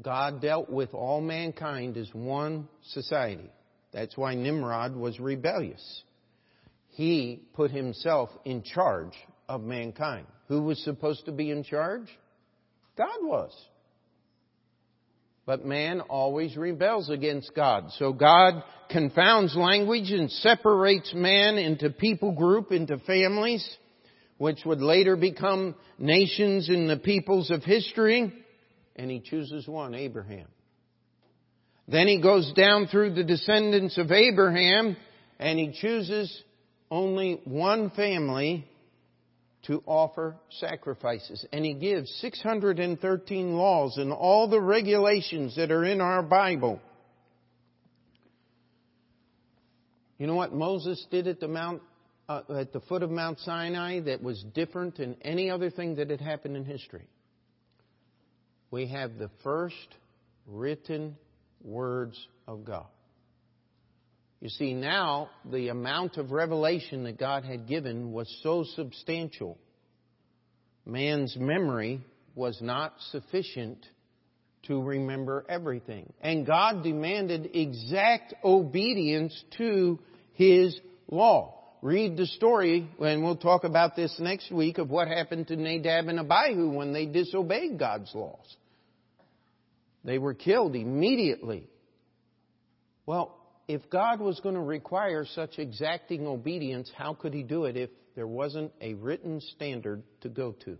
God 0.00 0.42
dealt 0.42 0.68
with 0.68 0.92
all 0.92 1.20
mankind 1.20 1.96
as 1.96 2.08
one 2.12 2.68
society. 2.90 3.50
That's 3.92 4.16
why 4.16 4.34
Nimrod 4.34 4.94
was 4.94 5.18
rebellious. 5.18 6.02
He 6.90 7.42
put 7.54 7.70
himself 7.70 8.30
in 8.44 8.62
charge 8.62 9.14
of 9.48 9.62
mankind. 9.62 10.26
Who 10.48 10.62
was 10.62 10.82
supposed 10.84 11.24
to 11.26 11.32
be 11.32 11.50
in 11.50 11.64
charge? 11.64 12.06
God 12.96 13.18
was. 13.22 13.52
But 15.46 15.64
man 15.64 16.00
always 16.02 16.56
rebels 16.56 17.08
against 17.08 17.54
God. 17.54 17.90
So 17.98 18.12
God 18.12 18.62
confounds 18.90 19.56
language 19.56 20.10
and 20.10 20.30
separates 20.30 21.12
man 21.14 21.56
into 21.56 21.90
people 21.90 22.32
group, 22.32 22.72
into 22.72 22.98
families 22.98 23.66
which 24.40 24.64
would 24.64 24.80
later 24.80 25.16
become 25.16 25.74
nations 25.98 26.70
in 26.70 26.88
the 26.88 26.96
peoples 26.96 27.50
of 27.50 27.62
history, 27.62 28.32
and 28.96 29.10
he 29.10 29.20
chooses 29.20 29.68
one, 29.68 29.94
Abraham. 29.94 30.46
Then 31.86 32.08
he 32.08 32.22
goes 32.22 32.50
down 32.54 32.86
through 32.86 33.12
the 33.12 33.22
descendants 33.22 33.98
of 33.98 34.10
Abraham, 34.10 34.96
and 35.38 35.58
he 35.58 35.72
chooses 35.78 36.42
only 36.90 37.42
one 37.44 37.90
family 37.90 38.66
to 39.66 39.82
offer 39.84 40.36
sacrifices. 40.58 41.44
And 41.52 41.62
he 41.62 41.74
gives 41.74 42.10
613 42.22 43.52
laws 43.52 43.98
and 43.98 44.10
all 44.10 44.48
the 44.48 44.58
regulations 44.58 45.56
that 45.56 45.70
are 45.70 45.84
in 45.84 46.00
our 46.00 46.22
Bible. 46.22 46.80
You 50.16 50.26
know 50.26 50.34
what 50.34 50.54
Moses 50.54 51.06
did 51.10 51.26
at 51.26 51.40
the 51.40 51.48
Mount 51.48 51.82
uh, 52.30 52.42
at 52.60 52.72
the 52.72 52.80
foot 52.82 53.02
of 53.02 53.10
Mount 53.10 53.40
Sinai 53.40 53.98
that 54.02 54.22
was 54.22 54.44
different 54.54 54.98
than 54.98 55.16
any 55.22 55.50
other 55.50 55.68
thing 55.68 55.96
that 55.96 56.10
had 56.10 56.20
happened 56.20 56.56
in 56.56 56.64
history. 56.64 57.08
We 58.70 58.86
have 58.86 59.18
the 59.18 59.30
first 59.42 59.74
written 60.46 61.16
words 61.64 62.16
of 62.46 62.64
God. 62.64 62.86
You 64.40 64.48
see, 64.48 64.74
now 64.74 65.28
the 65.50 65.68
amount 65.68 66.18
of 66.18 66.30
revelation 66.30 67.02
that 67.02 67.18
God 67.18 67.44
had 67.44 67.66
given 67.66 68.12
was 68.12 68.32
so 68.44 68.62
substantial, 68.76 69.58
man's 70.86 71.36
memory 71.36 72.00
was 72.36 72.56
not 72.62 72.94
sufficient 73.10 73.84
to 74.68 74.80
remember 74.80 75.44
everything. 75.48 76.12
And 76.20 76.46
God 76.46 76.84
demanded 76.84 77.50
exact 77.54 78.34
obedience 78.44 79.44
to 79.58 79.98
His 80.34 80.78
law 81.10 81.59
read 81.82 82.16
the 82.16 82.26
story, 82.26 82.88
and 83.00 83.22
we'll 83.22 83.36
talk 83.36 83.64
about 83.64 83.96
this 83.96 84.14
next 84.18 84.50
week, 84.52 84.78
of 84.78 84.90
what 84.90 85.08
happened 85.08 85.48
to 85.48 85.56
Nadab 85.56 86.08
and 86.08 86.20
Abihu 86.20 86.70
when 86.70 86.92
they 86.92 87.06
disobeyed 87.06 87.78
God's 87.78 88.14
laws. 88.14 88.56
They 90.04 90.18
were 90.18 90.34
killed 90.34 90.76
immediately. 90.76 91.68
Well, 93.06 93.36
if 93.68 93.88
God 93.90 94.20
was 94.20 94.40
going 94.40 94.54
to 94.54 94.60
require 94.60 95.24
such 95.24 95.58
exacting 95.58 96.26
obedience, 96.26 96.90
how 96.96 97.14
could 97.14 97.34
He 97.34 97.42
do 97.42 97.64
it 97.64 97.76
if 97.76 97.90
there 98.14 98.26
wasn't 98.26 98.72
a 98.80 98.94
written 98.94 99.40
standard 99.40 100.02
to 100.22 100.28
go 100.28 100.52
to? 100.64 100.76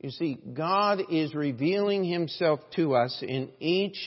You 0.00 0.10
see, 0.10 0.38
God 0.52 1.00
is 1.10 1.34
revealing 1.34 2.04
Himself 2.04 2.60
to 2.76 2.94
us 2.94 3.22
in 3.22 3.50
each 3.58 3.98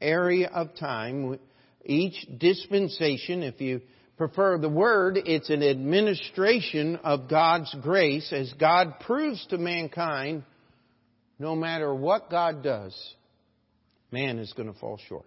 area 0.00 0.48
of 0.48 0.76
time 0.76 1.38
each 1.84 2.26
dispensation, 2.38 3.42
if 3.42 3.60
you 3.60 3.80
prefer 4.16 4.58
the 4.58 4.68
word, 4.68 5.18
it's 5.24 5.50
an 5.50 5.62
administration 5.62 6.96
of 6.96 7.28
God's 7.28 7.74
grace 7.80 8.32
as 8.32 8.52
God 8.58 9.00
proves 9.00 9.46
to 9.46 9.58
mankind 9.58 10.42
no 11.38 11.56
matter 11.56 11.94
what 11.94 12.30
God 12.30 12.62
does, 12.62 12.94
man 14.12 14.38
is 14.38 14.52
going 14.52 14.70
to 14.70 14.78
fall 14.78 14.98
short. 15.08 15.24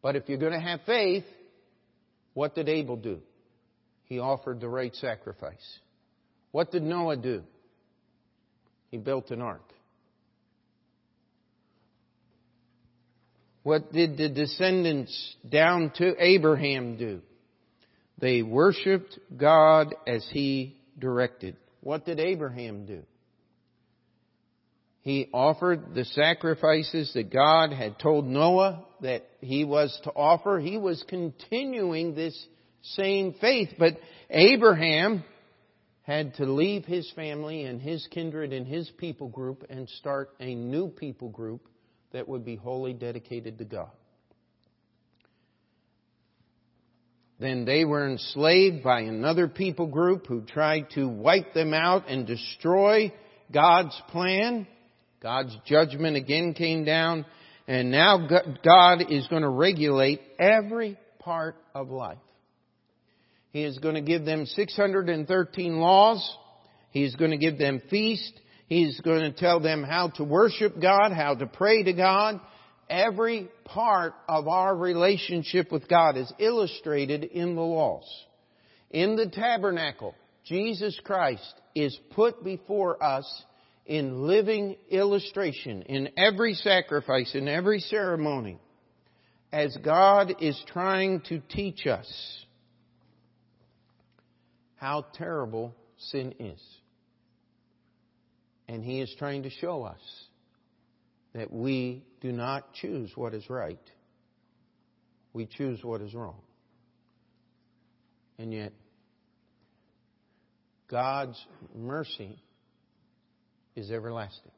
But 0.00 0.16
if 0.16 0.28
you're 0.28 0.38
going 0.38 0.52
to 0.52 0.60
have 0.60 0.80
faith, 0.86 1.24
what 2.32 2.54
did 2.54 2.68
Abel 2.68 2.96
do? 2.96 3.20
He 4.04 4.18
offered 4.18 4.60
the 4.60 4.68
right 4.68 4.94
sacrifice. 4.96 5.78
What 6.50 6.70
did 6.70 6.82
Noah 6.82 7.16
do? 7.16 7.42
He 8.90 8.96
built 8.96 9.30
an 9.30 9.42
ark. 9.42 9.72
What 13.62 13.92
did 13.92 14.16
the 14.16 14.28
descendants 14.28 15.36
down 15.48 15.92
to 15.96 16.14
Abraham 16.18 16.96
do? 16.96 17.20
They 18.18 18.42
worshiped 18.42 19.18
God 19.36 19.94
as 20.06 20.26
he 20.30 20.76
directed. 20.98 21.56
What 21.80 22.04
did 22.04 22.20
Abraham 22.20 22.86
do? 22.86 23.02
He 25.02 25.28
offered 25.32 25.94
the 25.94 26.04
sacrifices 26.04 27.12
that 27.14 27.32
God 27.32 27.72
had 27.72 27.98
told 27.98 28.24
Noah 28.24 28.84
that 29.00 29.24
he 29.40 29.64
was 29.64 29.98
to 30.04 30.10
offer. 30.10 30.60
He 30.60 30.78
was 30.78 31.04
continuing 31.08 32.14
this 32.14 32.40
same 32.82 33.34
faith, 33.40 33.70
but 33.78 33.98
Abraham 34.30 35.24
had 36.02 36.34
to 36.34 36.44
leave 36.44 36.84
his 36.84 37.10
family 37.16 37.64
and 37.64 37.80
his 37.80 38.06
kindred 38.10 38.52
and 38.52 38.66
his 38.66 38.88
people 38.98 39.28
group 39.28 39.64
and 39.68 39.88
start 39.88 40.30
a 40.38 40.54
new 40.54 40.88
people 40.88 41.28
group 41.28 41.68
that 42.12 42.28
would 42.28 42.44
be 42.44 42.56
wholly 42.56 42.92
dedicated 42.92 43.58
to 43.58 43.64
God. 43.64 43.90
Then 47.38 47.64
they 47.64 47.84
were 47.84 48.08
enslaved 48.08 48.84
by 48.84 49.00
another 49.00 49.48
people 49.48 49.86
group 49.88 50.26
who 50.28 50.42
tried 50.42 50.90
to 50.94 51.08
wipe 51.08 51.54
them 51.54 51.74
out 51.74 52.08
and 52.08 52.24
destroy 52.24 53.12
God's 53.52 54.00
plan. 54.10 54.66
God's 55.20 55.56
judgment 55.66 56.16
again 56.16 56.54
came 56.54 56.84
down, 56.84 57.26
and 57.66 57.90
now 57.90 58.28
God 58.64 59.02
is 59.10 59.26
going 59.26 59.42
to 59.42 59.48
regulate 59.48 60.20
every 60.38 60.96
part 61.18 61.56
of 61.74 61.90
life. 61.90 62.18
He 63.50 63.64
is 63.64 63.78
going 63.78 63.96
to 63.96 64.00
give 64.00 64.24
them 64.24 64.46
613 64.46 65.76
laws. 65.80 66.36
He 66.90 67.02
is 67.04 67.16
going 67.16 67.32
to 67.32 67.36
give 67.36 67.58
them 67.58 67.82
feasts. 67.90 68.32
He's 68.72 68.98
going 69.00 69.20
to 69.20 69.32
tell 69.32 69.60
them 69.60 69.82
how 69.82 70.08
to 70.16 70.24
worship 70.24 70.80
God, 70.80 71.12
how 71.12 71.34
to 71.34 71.46
pray 71.46 71.82
to 71.82 71.92
God. 71.92 72.40
Every 72.88 73.50
part 73.66 74.14
of 74.26 74.48
our 74.48 74.74
relationship 74.74 75.70
with 75.70 75.86
God 75.88 76.16
is 76.16 76.32
illustrated 76.38 77.22
in 77.22 77.54
the 77.54 77.60
laws. 77.60 78.08
In 78.90 79.14
the 79.14 79.28
tabernacle, 79.28 80.14
Jesus 80.46 80.98
Christ 81.04 81.52
is 81.74 81.94
put 82.12 82.42
before 82.42 83.02
us 83.04 83.44
in 83.84 84.26
living 84.26 84.76
illustration, 84.88 85.82
in 85.82 86.08
every 86.16 86.54
sacrifice, 86.54 87.34
in 87.34 87.48
every 87.48 87.80
ceremony, 87.80 88.58
as 89.52 89.76
God 89.84 90.36
is 90.40 90.58
trying 90.68 91.20
to 91.28 91.40
teach 91.40 91.86
us 91.86 92.10
how 94.76 95.04
terrible 95.12 95.74
sin 95.98 96.34
is. 96.40 96.81
And 98.72 98.82
He 98.82 99.02
is 99.02 99.14
trying 99.18 99.42
to 99.42 99.50
show 99.50 99.82
us 99.82 100.00
that 101.34 101.52
we 101.52 102.06
do 102.22 102.32
not 102.32 102.72
choose 102.72 103.12
what 103.14 103.34
is 103.34 103.50
right. 103.50 103.78
We 105.34 105.44
choose 105.44 105.84
what 105.84 106.00
is 106.00 106.14
wrong. 106.14 106.40
And 108.38 108.50
yet, 108.50 108.72
God's 110.90 111.38
mercy 111.76 112.42
is 113.76 113.90
everlasting. 113.90 114.52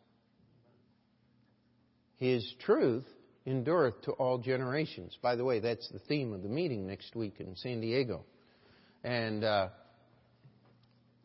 His 2.19 2.49
truth 2.65 3.07
endureth 3.45 4.01
to 4.03 4.13
all 4.13 4.39
generations. 4.39 5.19
By 5.23 5.35
the 5.35 5.45
way, 5.45 5.59
that's 5.59 5.89
the 5.89 5.99
theme 5.99 6.33
of 6.33 6.45
the 6.45 6.49
meeting 6.49 6.87
next 6.87 7.17
week 7.17 7.41
in 7.41 7.57
San 7.57 7.81
Diego. 7.81 8.25
And 9.03 9.43
uh, 9.43 9.71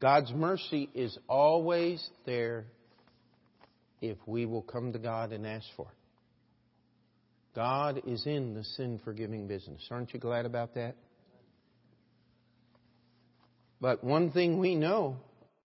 God's 0.02 0.34
mercy 0.34 0.90
is 0.96 1.16
always 1.28 2.04
there 2.26 2.66
if 4.02 4.18
we 4.26 4.45
will 4.45 4.62
come 4.62 4.93
to 4.93 5.00
God 5.00 5.32
and 5.32 5.45
ask 5.45 5.66
for 5.76 5.88
it. 5.88 7.56
God 7.56 8.02
is 8.06 8.26
in 8.26 8.54
the 8.54 8.64
sin 8.64 9.00
forgiving 9.04 9.47
business. 9.47 9.86
Aren't 9.91 10.14
you 10.14 10.20
glad 10.20 10.45
about 10.45 10.76
that? 10.76 10.95
But 13.82 14.04
one 14.04 14.32
thing 14.32 14.60
we 14.60 14.76
know 14.76 15.18